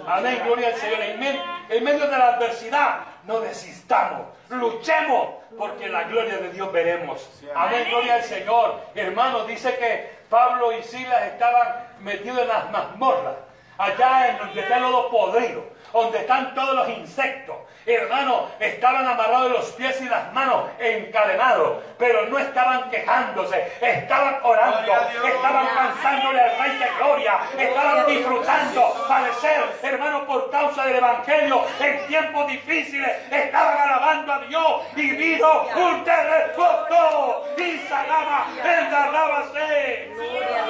[0.08, 1.02] Amén, gloria al Señor.
[1.02, 1.24] En,
[1.69, 7.30] en medio de la adversidad, no desistamos, luchemos, porque la gloria de Dios veremos.
[7.56, 8.82] Amén, gloria al Señor.
[8.96, 13.36] Hermanos, dice que Pablo y Silas estaban metidos en las mazmorras,
[13.78, 17.56] allá en donde está el lodo podrido, donde están todos los insectos.
[17.86, 24.93] Hermanos, estaban amarrados los pies y las manos, encadenados, pero no estaban quejándose, estaban orando,
[25.25, 32.08] estaban cansándole al Rey de Gloria, estaban disfrutando, padecer, hermano, por causa del Evangelio, en
[32.08, 40.10] tiempos difíciles, estaban alabando a Dios y vino un terremoto y sanaba, engarrábase.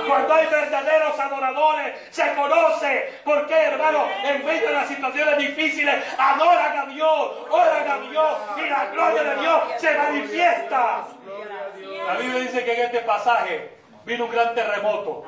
[0.07, 5.95] Cuando hay verdaderos adoradores, se conoce por qué, hermano, en medio de las situaciones difíciles,
[6.17, 11.03] adoran a Dios, oran a Dios y la gloria de Dios se manifiesta.
[12.07, 13.69] La Biblia dice que en este pasaje
[14.05, 15.25] vino un gran terremoto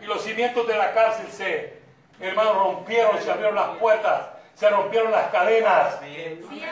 [0.00, 1.78] y los cimientos de la cárcel se,
[2.20, 5.98] hermano, rompieron, se abrieron las puertas, se rompieron las cadenas,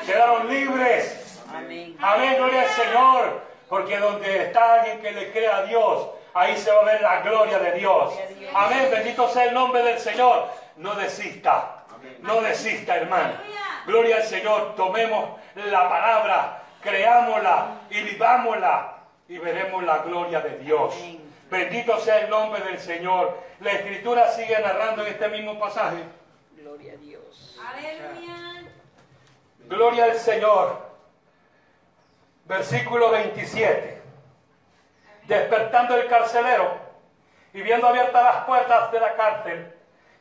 [0.04, 1.42] quedaron libres.
[1.54, 1.96] Amén.
[2.00, 6.70] Amén, gloria al Señor, porque donde está alguien que le cree a Dios, ahí se
[6.70, 8.12] va a ver la gloria de Dios.
[8.54, 10.48] Amén, bendito sea el nombre del Señor.
[10.76, 11.84] No desista,
[12.20, 13.34] no desista, hermano.
[13.86, 18.96] Gloria al Señor, tomemos la palabra, creámosla y vivámosla
[19.28, 20.94] y veremos la gloria de Dios.
[21.50, 23.40] Bendito sea el nombre del Señor.
[23.60, 26.02] La escritura sigue narrando en este mismo pasaje.
[26.56, 27.60] Gloria a Dios.
[27.64, 28.70] Aleluya.
[29.68, 30.86] Gloria al Señor.
[32.46, 34.02] Versículo 27.
[35.24, 36.78] Despertando el carcelero
[37.52, 39.75] y viendo abiertas las puertas de la cárcel,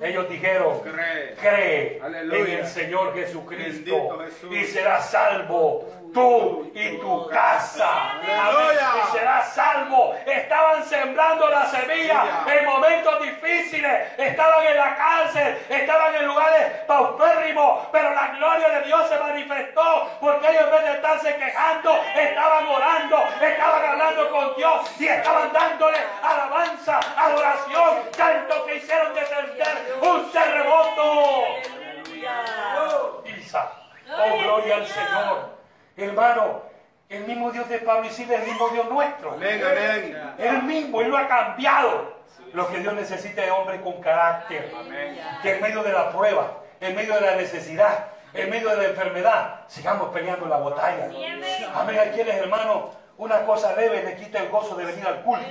[0.00, 1.98] Ellos dijeron, Cree.
[2.02, 2.14] en
[2.60, 4.50] el Señor Jesucristo Jesús.
[4.56, 8.12] y serás salvo tú y tu casa.
[8.12, 8.78] Amén.
[8.98, 10.14] Y serás salvo.
[10.26, 14.18] Estaban sembrando la semilla en momentos difíciles.
[14.18, 20.10] Estaban en la cárcel, estaban en lugares paupérrimos, pero la gloria de Dios se manifestó
[20.20, 25.52] porque ellos en vez de estarse quejando, estaban orando, estaban hablando con Dios y estaban
[25.52, 31.44] dándole alabanza, adoración, tanto que hicieron descender un terremoto.
[33.24, 33.72] Isa.
[34.12, 35.59] Oh, gloria al Señor.
[36.00, 36.62] Hermano,
[37.08, 39.32] el mismo Dios de Pablo y Silas es el mismo Dios nuestro.
[39.32, 40.32] Amén, amén.
[40.38, 42.18] Él mismo, Él lo ha cambiado.
[42.52, 44.72] Lo que Dios necesita es hombres con carácter.
[44.78, 45.20] Amén.
[45.42, 48.84] Que en medio de la prueba, en medio de la necesidad, en medio de la
[48.84, 51.04] enfermedad, sigamos peleando la batalla.
[51.74, 51.98] Amén.
[51.98, 55.44] Hay quienes, hermano, una cosa leve le quita el gozo de venir al culto.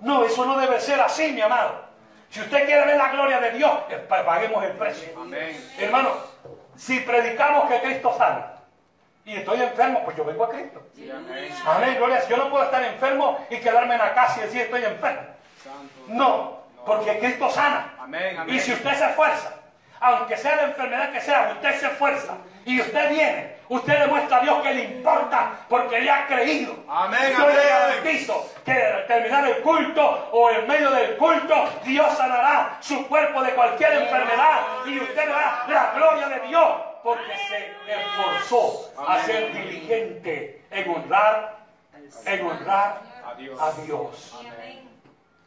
[0.00, 1.82] No, eso no debe ser así, mi amado.
[2.30, 5.12] Si usted quiere ver la gloria de Dios, eh, pa- paguemos el precio.
[5.20, 5.56] Amén.
[5.78, 6.10] Hermano,
[6.76, 8.53] si predicamos que Cristo sana
[9.24, 10.82] y estoy enfermo, pues yo vengo a Cristo.
[10.96, 11.52] Amén.
[11.66, 12.28] Amén, gloria.
[12.28, 15.22] Yo no puedo estar enfermo y quedarme en la casa y decir estoy enfermo.
[15.62, 15.94] Santo.
[16.08, 17.94] No, porque Cristo sana.
[17.98, 18.54] Amén, amén.
[18.54, 19.54] Y si usted se esfuerza,
[20.00, 24.40] aunque sea la enfermedad que sea, usted se esfuerza y usted viene, usted demuestra a
[24.40, 26.74] Dios que le importa porque le ha creído.
[26.88, 27.68] Amén, Yo le amén.
[27.68, 31.54] garantizo que al terminar el culto o en medio del culto,
[31.84, 36.68] Dios sanará su cuerpo de cualquier enfermedad y usted verá la gloria de Dios
[37.02, 41.56] porque se esforzó a ser diligente en honrar,
[42.26, 43.60] en honrar A Dios.
[43.60, 44.34] a Dios.
[44.40, 44.88] Amén.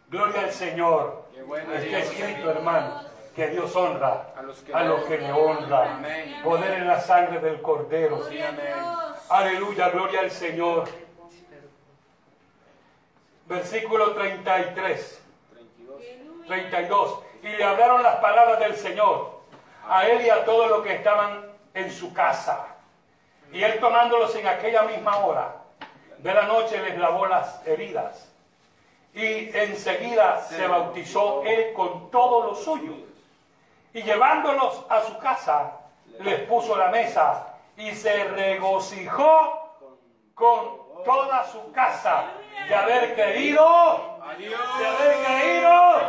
[0.10, 1.26] Gloria al Señor.
[1.34, 2.04] Qué bueno Está Dios.
[2.12, 3.02] escrito, hermano,
[3.38, 5.98] que Dios honra A los que a los que honran.
[5.98, 6.42] Amén.
[6.44, 8.18] Poder en la sangre del Cordero.
[8.18, 9.26] Gloria a Dios.
[9.30, 10.90] Aleluya, gloria al Señor.
[13.46, 15.22] Versículo 33,
[15.52, 16.48] 32.
[16.48, 17.20] 32.
[17.44, 19.40] Y le hablaron las palabras del Señor
[19.88, 22.66] a él y a todos los que estaban en su casa.
[23.54, 25.58] Y él tomándolos en aquella misma hora
[26.18, 28.34] de la noche les lavó las heridas.
[29.14, 33.07] Y enseguida se bautizó él con todo lo suyo.
[33.98, 35.72] Y llevándolos a su casa,
[36.20, 39.74] les puso la mesa y se regocijó
[40.36, 42.26] con toda su casa
[42.68, 46.02] de haber creído, de haber creído,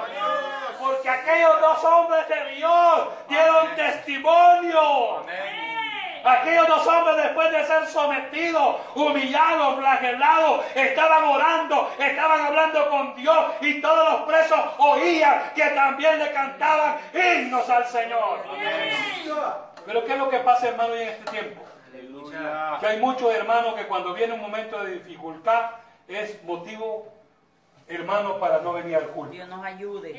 [0.78, 5.20] porque aquellos dos hombres de Dios dieron testimonio.
[5.20, 5.77] Amén.
[6.28, 13.46] Aquellos dos hombres después de ser sometidos, humillados, flagelados, estaban orando, estaban hablando con Dios
[13.62, 18.40] y todos los presos oían que también le cantaban himnos al Señor.
[19.86, 21.62] Pero ¿qué es lo que pasa hermano en este tiempo?
[21.90, 22.76] Aleluya.
[22.78, 25.70] Que hay muchos hermanos que cuando viene un momento de dificultad
[26.06, 27.10] es motivo,
[27.86, 29.32] hermano, para no venir al culto.
[29.32, 30.12] Dios nos ayude.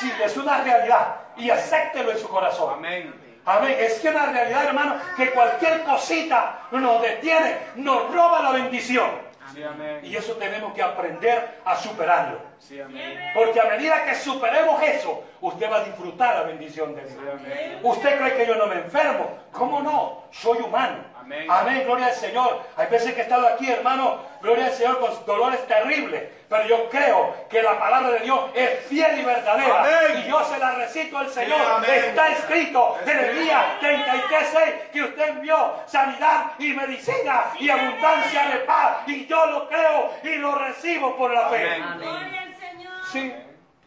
[0.00, 2.72] Sí, es una realidad y acéptelo en su corazón.
[2.74, 3.25] Amén.
[3.46, 3.76] Amén.
[3.78, 9.08] Es que una realidad, hermano, que cualquier cosita nos detiene, nos roba la bendición.
[9.54, 10.00] Sí, amén.
[10.02, 12.40] Y eso tenemos que aprender a superarlo.
[12.58, 13.30] Sí, amén.
[13.34, 17.80] Porque a medida que superemos eso, usted va a disfrutar la bendición de Dios.
[17.82, 19.38] Usted cree que yo no me enfermo.
[19.52, 20.24] ¿Cómo no?
[20.32, 21.04] Soy humano.
[21.48, 21.84] Amén.
[21.84, 22.62] gloria al Señor.
[22.76, 26.22] Hay veces que he estado aquí, hermano, gloria al Señor, con dolores terribles.
[26.48, 29.80] Pero yo creo que la palabra de Dios es fiel y verdadera.
[29.80, 30.24] Amén.
[30.24, 31.60] Y yo se la recito al Señor.
[31.60, 31.90] Amén.
[31.90, 38.58] Está escrito en el día 33 que usted envió sanidad y medicina y abundancia de
[38.60, 38.98] paz.
[39.06, 41.82] Y yo lo creo y lo recibo por la fe.
[41.98, 42.92] Gloria al Señor.
[43.12, 43.34] Sí,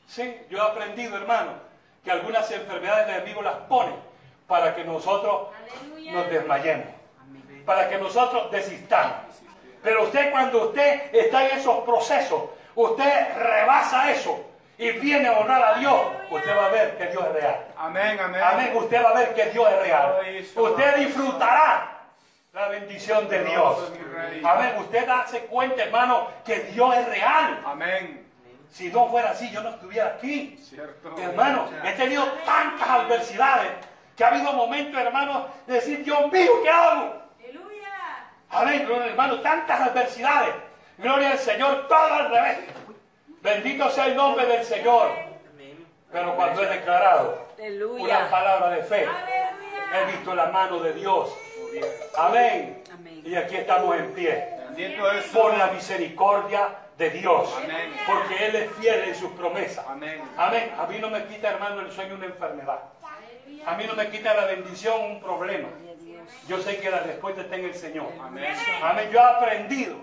[0.08, 1.54] sí, yo he aprendido, hermano,
[2.04, 3.94] que algunas enfermedades el enemigo las pone
[4.48, 6.12] para que nosotros Aleluya.
[6.12, 6.99] nos desmayemos.
[7.70, 9.44] Para que nosotros desistamos.
[9.84, 14.44] Pero usted cuando usted está en esos procesos, usted rebasa eso
[14.76, 16.02] y viene a honrar a Dios,
[16.32, 17.68] usted va a ver que Dios es real.
[17.78, 18.42] Amén, amén.
[18.44, 20.20] Amén, usted va a ver que Dios es real.
[20.56, 22.00] Usted disfrutará
[22.54, 23.94] la bendición de Dios.
[24.44, 27.62] Amén, usted darse cuenta, hermano, que Dios es real.
[27.68, 28.26] Amén.
[28.72, 30.58] Si no fuera así, yo no estuviera aquí.
[30.58, 31.16] Cierto.
[31.20, 33.74] Hermano, he tenido tantas adversidades
[34.18, 37.19] que ha habido momentos, hermano, de decir, Dios mío, ¿qué hago?
[38.52, 40.56] Amén, gloria, hermano, tantas adversidades.
[40.98, 42.58] Gloria al Señor, todo al revés.
[43.42, 45.12] Bendito sea el nombre del Señor.
[46.12, 47.48] Pero cuando he declarado
[47.98, 49.08] una palabra de fe,
[49.94, 51.30] he visto la mano de Dios.
[52.18, 52.84] Amén.
[53.24, 54.56] Y aquí estamos en pie.
[55.34, 57.54] Por la misericordia de Dios.
[57.64, 57.94] Amén.
[58.08, 59.86] Porque Él es fiel en sus promesas.
[59.88, 60.22] Amén.
[60.38, 60.74] Amén.
[60.78, 62.80] A mí no me quita, hermano, el sueño una enfermedad.
[63.66, 65.68] A mí no me quita la bendición un problema.
[66.48, 68.08] Yo sé que la respuesta está en el Señor.
[68.22, 68.54] Amén.
[68.82, 69.10] Amén.
[69.12, 69.98] Yo he aprendido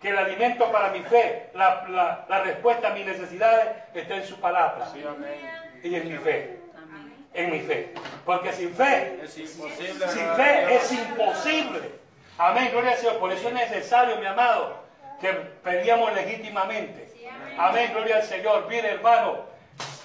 [0.00, 4.24] que el alimento para mi fe, la, la- la respuesta a mis necesidades está en
[4.26, 5.40] su palabra Sí, amén.
[5.82, 6.58] y en mi fe.
[6.76, 7.14] Amén.
[7.34, 7.94] En mi fe.
[8.24, 10.08] Porque sin fe, Es imposible.
[10.08, 11.90] sin fe es imposible.
[12.38, 12.70] Amén.
[12.72, 13.18] Gloria al Señor.
[13.18, 14.82] Por eso es necesario, mi amado,
[15.20, 17.08] que pedíamos legítimamente.
[17.56, 17.90] Amén.
[17.92, 18.66] Gloria al Señor.
[18.68, 19.44] Mire, hermano,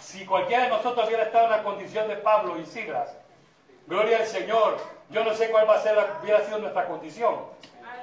[0.01, 3.17] si cualquiera de nosotros hubiera estado en la condición de Pablo y Silas,
[3.87, 4.77] gloria al Señor.
[5.09, 7.35] Yo no sé cuál va a ser, la- hubiera sido nuestra condición.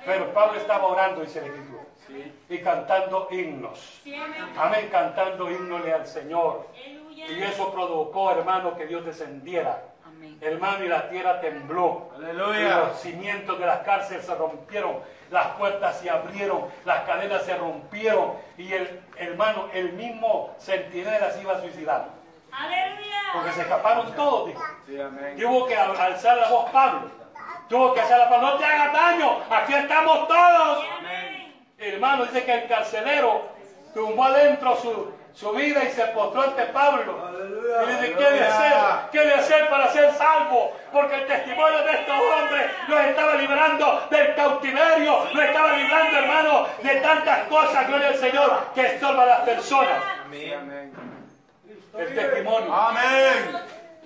[0.06, 1.82] Pero Pablo estaba orando, dice la Escritura,
[2.50, 4.00] y cantando himnos.
[4.56, 4.88] Amén.
[4.90, 6.66] Cantando himnos al Señor.
[7.30, 9.82] Y eso provocó, hermano, que Dios descendiera.
[10.40, 12.10] Hermano, y la tierra tembló.
[12.16, 12.78] Aleluya.
[12.88, 14.96] los cimientos de las cárceles se rompieron,
[15.30, 18.32] las puertas se abrieron, las cadenas se rompieron.
[18.58, 22.08] Y el hermano, el mismo centinela se iba a suicidar.
[23.32, 24.62] Porque se escaparon todos, dijo.
[24.86, 25.34] Sí, amén.
[25.36, 27.10] Y hubo que al- alzar la voz Pablo.
[27.68, 30.84] Tuvo que alzar la voz, no te hagas daño, aquí estamos todos.
[30.98, 31.54] Amén.
[31.78, 33.48] Hermano, dice que el carcelero
[33.92, 37.30] tumbó adentro su, su vida y se postró ante Pablo.
[37.84, 38.72] Y dice, ¿qué de hacer?
[39.10, 40.72] ¿Qué de hacer para ser salvo?
[40.92, 46.66] Porque el testimonio de estos hombres los estaba librando del cautiverio, los estaba librando, hermano,
[46.82, 50.02] de tantas cosas, gloria al Señor, que estorba a las personas.
[50.24, 51.13] Amén.
[51.96, 53.56] El testimonio, Amén.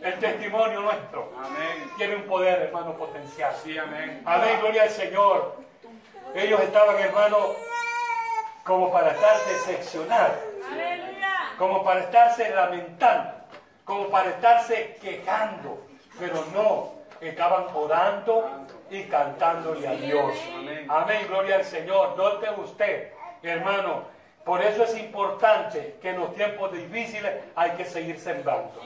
[0.03, 1.91] el testimonio nuestro Amén.
[1.97, 3.55] tiene un poder, hermano, potencial.
[3.63, 4.23] Sí, amén.
[4.27, 5.57] Amén, gloria al Señor.
[6.35, 7.55] Ellos estaban, hermano,
[8.65, 10.37] como para estar decepcionados,
[10.71, 11.35] Aleluya.
[11.57, 13.33] como para estarse lamentando,
[13.85, 15.83] como para estarse quejando,
[16.19, 20.35] pero no, estaban orando y cantándole a Dios.
[20.55, 20.87] Amén.
[20.91, 22.17] Amén, gloria al Señor.
[22.19, 23.13] Note usted,
[23.43, 24.03] hermano,
[24.49, 28.81] Por eso es importante que en los tiempos difíciles hay que seguir sembrando.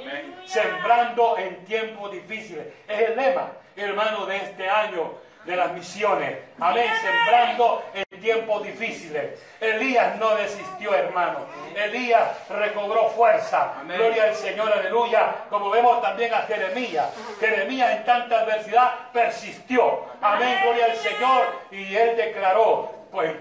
[0.45, 2.67] Sembrando en tiempos difíciles.
[2.89, 3.47] Es el lema,
[3.77, 5.13] hermano, de este año
[5.45, 6.37] de las misiones.
[6.59, 6.87] Amén.
[7.01, 9.41] Sembrando en tiempos difíciles.
[9.61, 11.47] Elías no desistió, hermano.
[11.77, 13.75] Elías recobró fuerza.
[13.79, 13.99] Amén.
[13.99, 15.33] Gloria al Señor, aleluya.
[15.49, 17.09] Como vemos también a Jeremías.
[17.39, 20.07] Jeremías en tanta adversidad persistió.
[20.21, 21.45] Amén, gloria al Señor.
[21.71, 23.33] Y él declaró, pues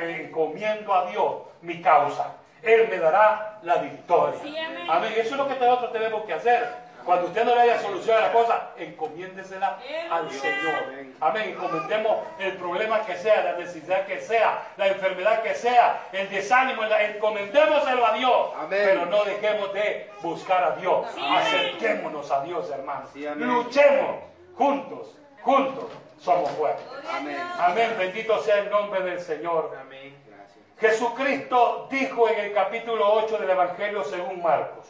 [0.00, 2.34] encomiendo a Dios mi causa.
[2.62, 4.38] Él me dará la victoria.
[4.42, 4.86] Sí, amén.
[4.90, 5.12] Amén.
[5.16, 6.88] Eso es lo que nosotros tenemos que hacer.
[7.04, 9.78] Cuando usted no le haya solución a la cosa, encomiéndesela
[10.10, 10.74] al Señor.
[11.20, 11.50] Amén.
[11.50, 16.82] Encomendemos el problema que sea, la necesidad que sea, la enfermedad que sea, el desánimo,
[16.84, 18.50] la- encomendémoselo a Dios.
[18.58, 18.80] Amén.
[18.84, 21.06] Pero no dejemos de buscar a Dios.
[21.14, 21.22] Sí.
[21.26, 23.08] Acerquémonos a Dios, hermanos.
[23.14, 23.48] Sí, amén.
[23.48, 24.16] Luchemos
[24.56, 25.84] juntos, juntos
[26.20, 26.84] somos fuertes.
[27.10, 27.38] Amén.
[27.58, 27.94] Amén.
[27.96, 29.74] Bendito sea el nombre del Señor.
[30.80, 34.86] Jesucristo dijo en el capítulo 8 del Evangelio según Marcos.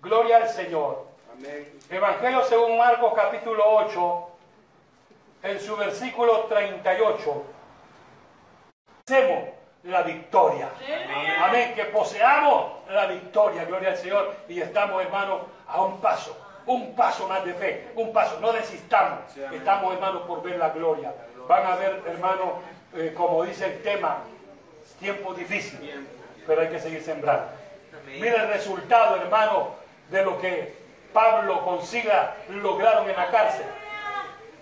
[0.00, 1.06] Gloria al Señor.
[1.32, 1.78] Amén.
[1.88, 4.28] Evangelio según Marcos capítulo 8,
[5.44, 7.44] en su versículo 38.
[9.06, 9.48] Hacemos
[9.84, 10.70] la victoria.
[11.42, 11.74] Amén.
[11.76, 13.64] Que poseamos la victoria.
[13.64, 14.34] Gloria al Señor.
[14.48, 16.36] Y estamos, hermanos, a un paso.
[16.66, 17.92] Un paso más de fe.
[17.94, 18.40] Un paso.
[18.40, 19.32] No desistamos.
[19.32, 19.40] Sí.
[19.52, 21.14] Estamos, hermanos, por ver la gloria.
[21.52, 22.48] Van a ver, hermanos,
[22.96, 24.20] eh, como dice el tema,
[24.98, 25.82] tiempos difíciles.
[25.82, 26.08] Bien.
[26.46, 27.44] Pero hay que seguir sembrando.
[28.06, 29.74] Mira el resultado, hermano,
[30.08, 30.74] de lo que
[31.12, 33.66] Pablo consiga lograron en la cárcel.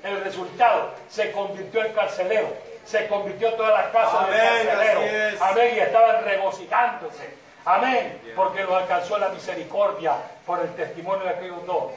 [0.02, 2.48] El resultado se convirtió en carcelero,
[2.84, 5.00] se convirtió toda la casa Amén, carcelero.
[5.02, 5.40] es.
[5.40, 7.34] Amén, y estaban regocijándose.
[7.66, 10.14] Amén, porque los alcanzó la misericordia
[10.44, 11.92] por el testimonio de aquellos dos.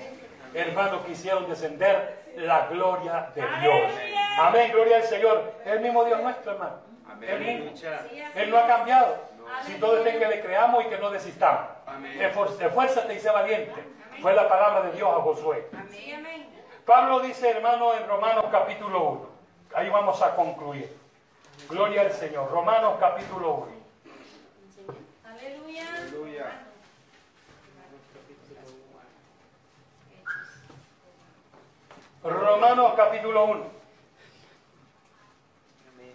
[0.53, 3.91] Hermanos, quisieron descender la gloria de Dios.
[4.37, 5.53] Amén, gloria al Señor.
[5.65, 6.75] El mismo Dios nuestro, hermano.
[7.07, 8.05] Aleluya.
[8.35, 9.17] Él no ha cambiado.
[9.65, 11.69] Si todo en que le creamos y que no desistamos.
[12.19, 13.83] Esfuérzate y sé valiente.
[14.21, 15.67] Fue la palabra de Dios a Josué.
[16.85, 19.29] Pablo dice, hermano, en Romanos capítulo 1.
[19.75, 20.89] Ahí vamos a concluir.
[21.69, 22.51] Gloria al Señor.
[22.51, 23.67] Romanos capítulo 1.
[25.25, 25.83] Aleluya.
[25.97, 26.63] Aleluya.
[32.23, 33.53] Romanos capítulo 1.
[35.93, 36.13] Amén.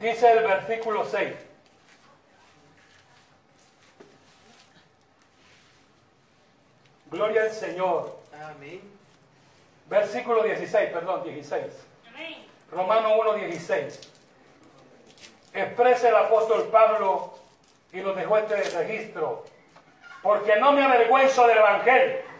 [0.00, 1.34] Dice el versículo 6.
[7.12, 8.18] Gloria al Señor.
[8.32, 8.80] Amén.
[9.88, 11.64] Versículo 16, perdón, 16.
[12.08, 12.46] Amén.
[12.72, 14.08] Romano 1.16.
[15.52, 17.34] Expresa el apóstol Pablo
[17.92, 19.44] y nos dejó este registro.
[20.22, 22.31] Porque no me avergüenzo del Evangelio,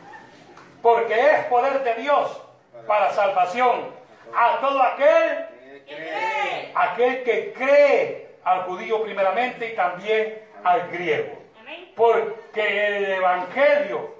[0.82, 2.42] porque es poder de Dios
[2.86, 3.90] para salvación
[4.36, 5.46] a todo aquel,
[5.86, 6.72] ¿Qué cree?
[6.74, 11.38] aquel que cree, al judío primeramente y también al griego.
[11.94, 14.14] Porque el Evangelio,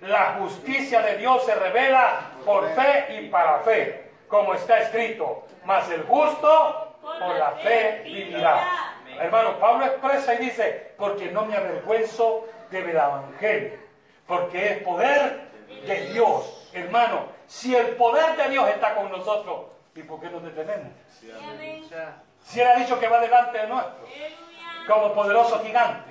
[0.00, 5.88] la justicia de Dios se revela por fe y para fe, como está escrito, mas
[5.90, 8.96] el justo por la fe vivirá.
[9.20, 13.78] Hermano, Pablo expresa y dice, porque no me avergüenzo del Evangelio,
[14.26, 15.49] porque es poder
[15.86, 16.68] de Dios.
[16.72, 20.92] Hermano, si el poder de Dios está con nosotros, ¿y por qué nos detenemos?
[21.18, 21.84] Sí, amén.
[22.42, 24.86] Si él ha dicho que va delante de nosotros, Aleluya.
[24.86, 26.10] como poderoso gigante.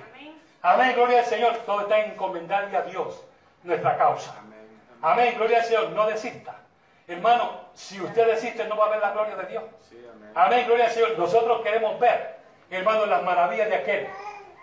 [0.62, 0.92] Amén.
[0.94, 1.56] Gloria al Señor.
[1.66, 3.22] Todo está en encomendarle a Dios
[3.62, 4.34] nuestra causa.
[5.02, 5.34] Amén.
[5.36, 5.90] Gloria al Señor.
[5.90, 6.56] No desista.
[7.08, 9.64] Hermano, si usted desiste, no va a ver la gloria de Dios.
[10.34, 11.18] Amén, gloria al Señor.
[11.18, 12.36] Nosotros queremos ver,
[12.70, 14.08] hermano, las maravillas de aquel.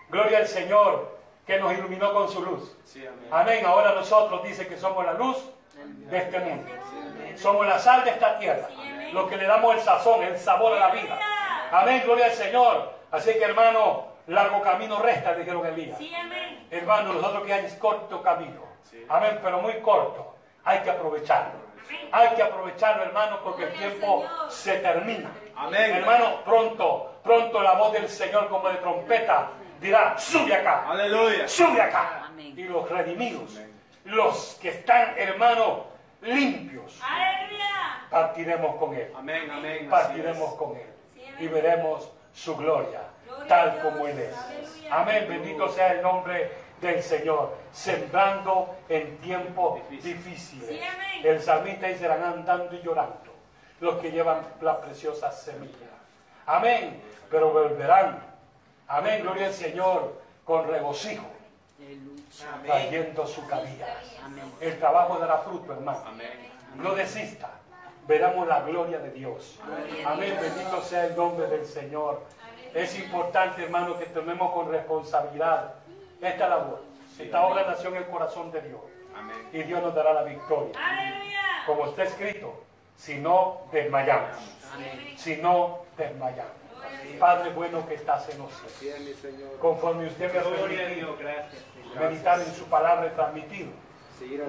[0.08, 1.17] Gloria al Señor
[1.48, 2.76] que nos iluminó con su luz.
[2.84, 3.28] Sí, amén.
[3.30, 3.64] Amén.
[3.64, 5.38] Ahora nosotros dice que somos la luz
[5.74, 6.70] de este mundo.
[7.36, 8.68] Somos la sal de esta tierra.
[9.14, 11.18] Lo que le damos el sazón, el sabor a la vida.
[11.72, 12.92] Amén, gloria al Señor.
[13.10, 15.96] Así que hermano, largo camino resta, dijeron Elías.
[15.96, 16.66] Sí, amén.
[16.70, 18.60] Hermano, nosotros que hay es corto camino.
[18.82, 19.06] Sí.
[19.08, 20.34] Amén, pero muy corto.
[20.64, 21.66] Hay que aprovecharlo.
[22.12, 25.30] Hay que aprovecharlo, hermano, porque el tiempo se termina.
[25.56, 25.96] Amén.
[25.96, 29.48] Hermano, pronto, pronto la voz del Señor como de trompeta
[29.80, 31.46] dirá, sube acá, Aleluya.
[31.48, 32.24] sube acá.
[32.26, 32.54] Amén.
[32.56, 33.72] Y los redimidos, Amén.
[34.04, 35.84] los que están, hermano,
[36.22, 38.06] limpios, Aleluya.
[38.10, 39.12] partiremos con Él.
[39.16, 39.88] Amén, amén.
[39.90, 40.86] Partiremos con Él.
[41.14, 41.36] Sí, amén.
[41.44, 43.00] Y veremos su gloria,
[43.46, 44.36] tal como Él es.
[44.36, 44.94] Aleluya.
[44.94, 46.50] Amén, bendito sea el nombre
[46.80, 50.16] del Señor, sembrando en tiempos Difícil.
[50.16, 50.68] difíciles.
[50.68, 51.20] Sí, amén.
[51.26, 53.18] El salmista dice, serán andando y llorando
[53.80, 55.86] los que llevan la preciosa semilla.
[56.46, 57.00] Amén,
[57.30, 58.27] pero volverán.
[58.88, 61.26] Amén, gloria al Señor, con regocijo,
[62.64, 64.00] trayendo su cabida.
[64.60, 66.04] El trabajo dará fruto, hermano.
[66.76, 67.50] No desista.
[68.06, 69.60] veremos la gloria de Dios.
[70.06, 72.22] Amén, bendito sea el nombre del Señor.
[72.74, 75.74] Es importante, hermano, que tomemos con responsabilidad
[76.20, 76.82] esta labor.
[77.18, 78.80] Esta obra nació en el corazón de Dios.
[79.14, 79.36] Amén.
[79.52, 80.72] Y Dios nos dará la victoria.
[81.66, 82.62] Como está escrito,
[82.96, 84.36] si no desmayamos.
[85.16, 86.67] Si no desmayamos.
[87.18, 88.72] Padre bueno que estás en nosotros.
[88.76, 89.56] Así es, mi Señor.
[89.60, 90.42] Conforme usted me.
[90.42, 91.18] Señor.
[91.98, 93.72] meditar en su palabra y transmitir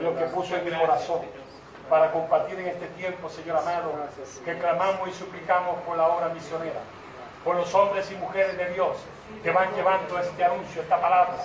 [0.01, 1.21] lo que puso en mi corazón
[1.89, 3.93] para compartir en este tiempo, Señor amado,
[4.45, 6.81] que clamamos y suplicamos por la obra misionera,
[7.43, 8.97] por los hombres y mujeres de Dios
[9.43, 11.35] que van llevando este anuncio, esta palabra,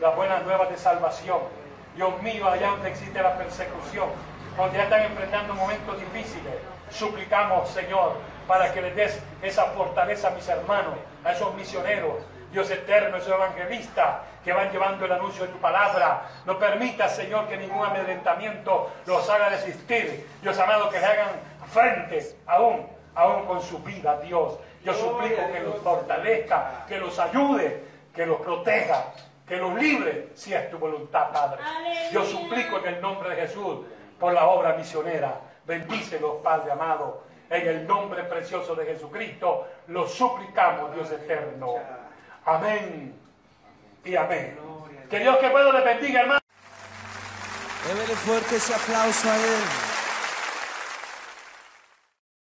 [0.00, 1.40] las buenas nuevas de salvación.
[1.96, 4.08] Dios mío, allá donde existe la persecución,
[4.56, 6.54] donde ya están enfrentando momentos difíciles,
[6.90, 8.16] suplicamos, Señor,
[8.48, 12.16] para que les des esa fortaleza a mis hermanos, a esos misioneros,
[12.50, 16.22] Dios eterno, esos evangelistas que van llevando el anuncio de tu palabra.
[16.46, 20.26] No permita, Señor, que ningún amedrentamiento los haga desistir.
[20.40, 21.28] Dios amado, que le hagan
[21.70, 24.58] frente aún, aún con su vida, Dios.
[24.82, 27.84] Yo suplico que los fortalezca, que los ayude,
[28.14, 29.12] que los proteja,
[29.46, 31.62] que los libre, si es tu voluntad, Padre.
[32.12, 33.80] Yo suplico en el nombre de Jesús
[34.18, 35.38] por la obra misionera.
[35.66, 37.27] Bendícelos, Padre amado.
[37.50, 41.76] En el nombre precioso de Jesucristo, los suplicamos, Dios eterno.
[42.44, 43.14] Amén
[44.04, 44.58] y amén.
[45.08, 46.40] Que Dios que puedo le bendiga, hermano.
[47.86, 49.87] Débele fuerte ese aplauso a Él.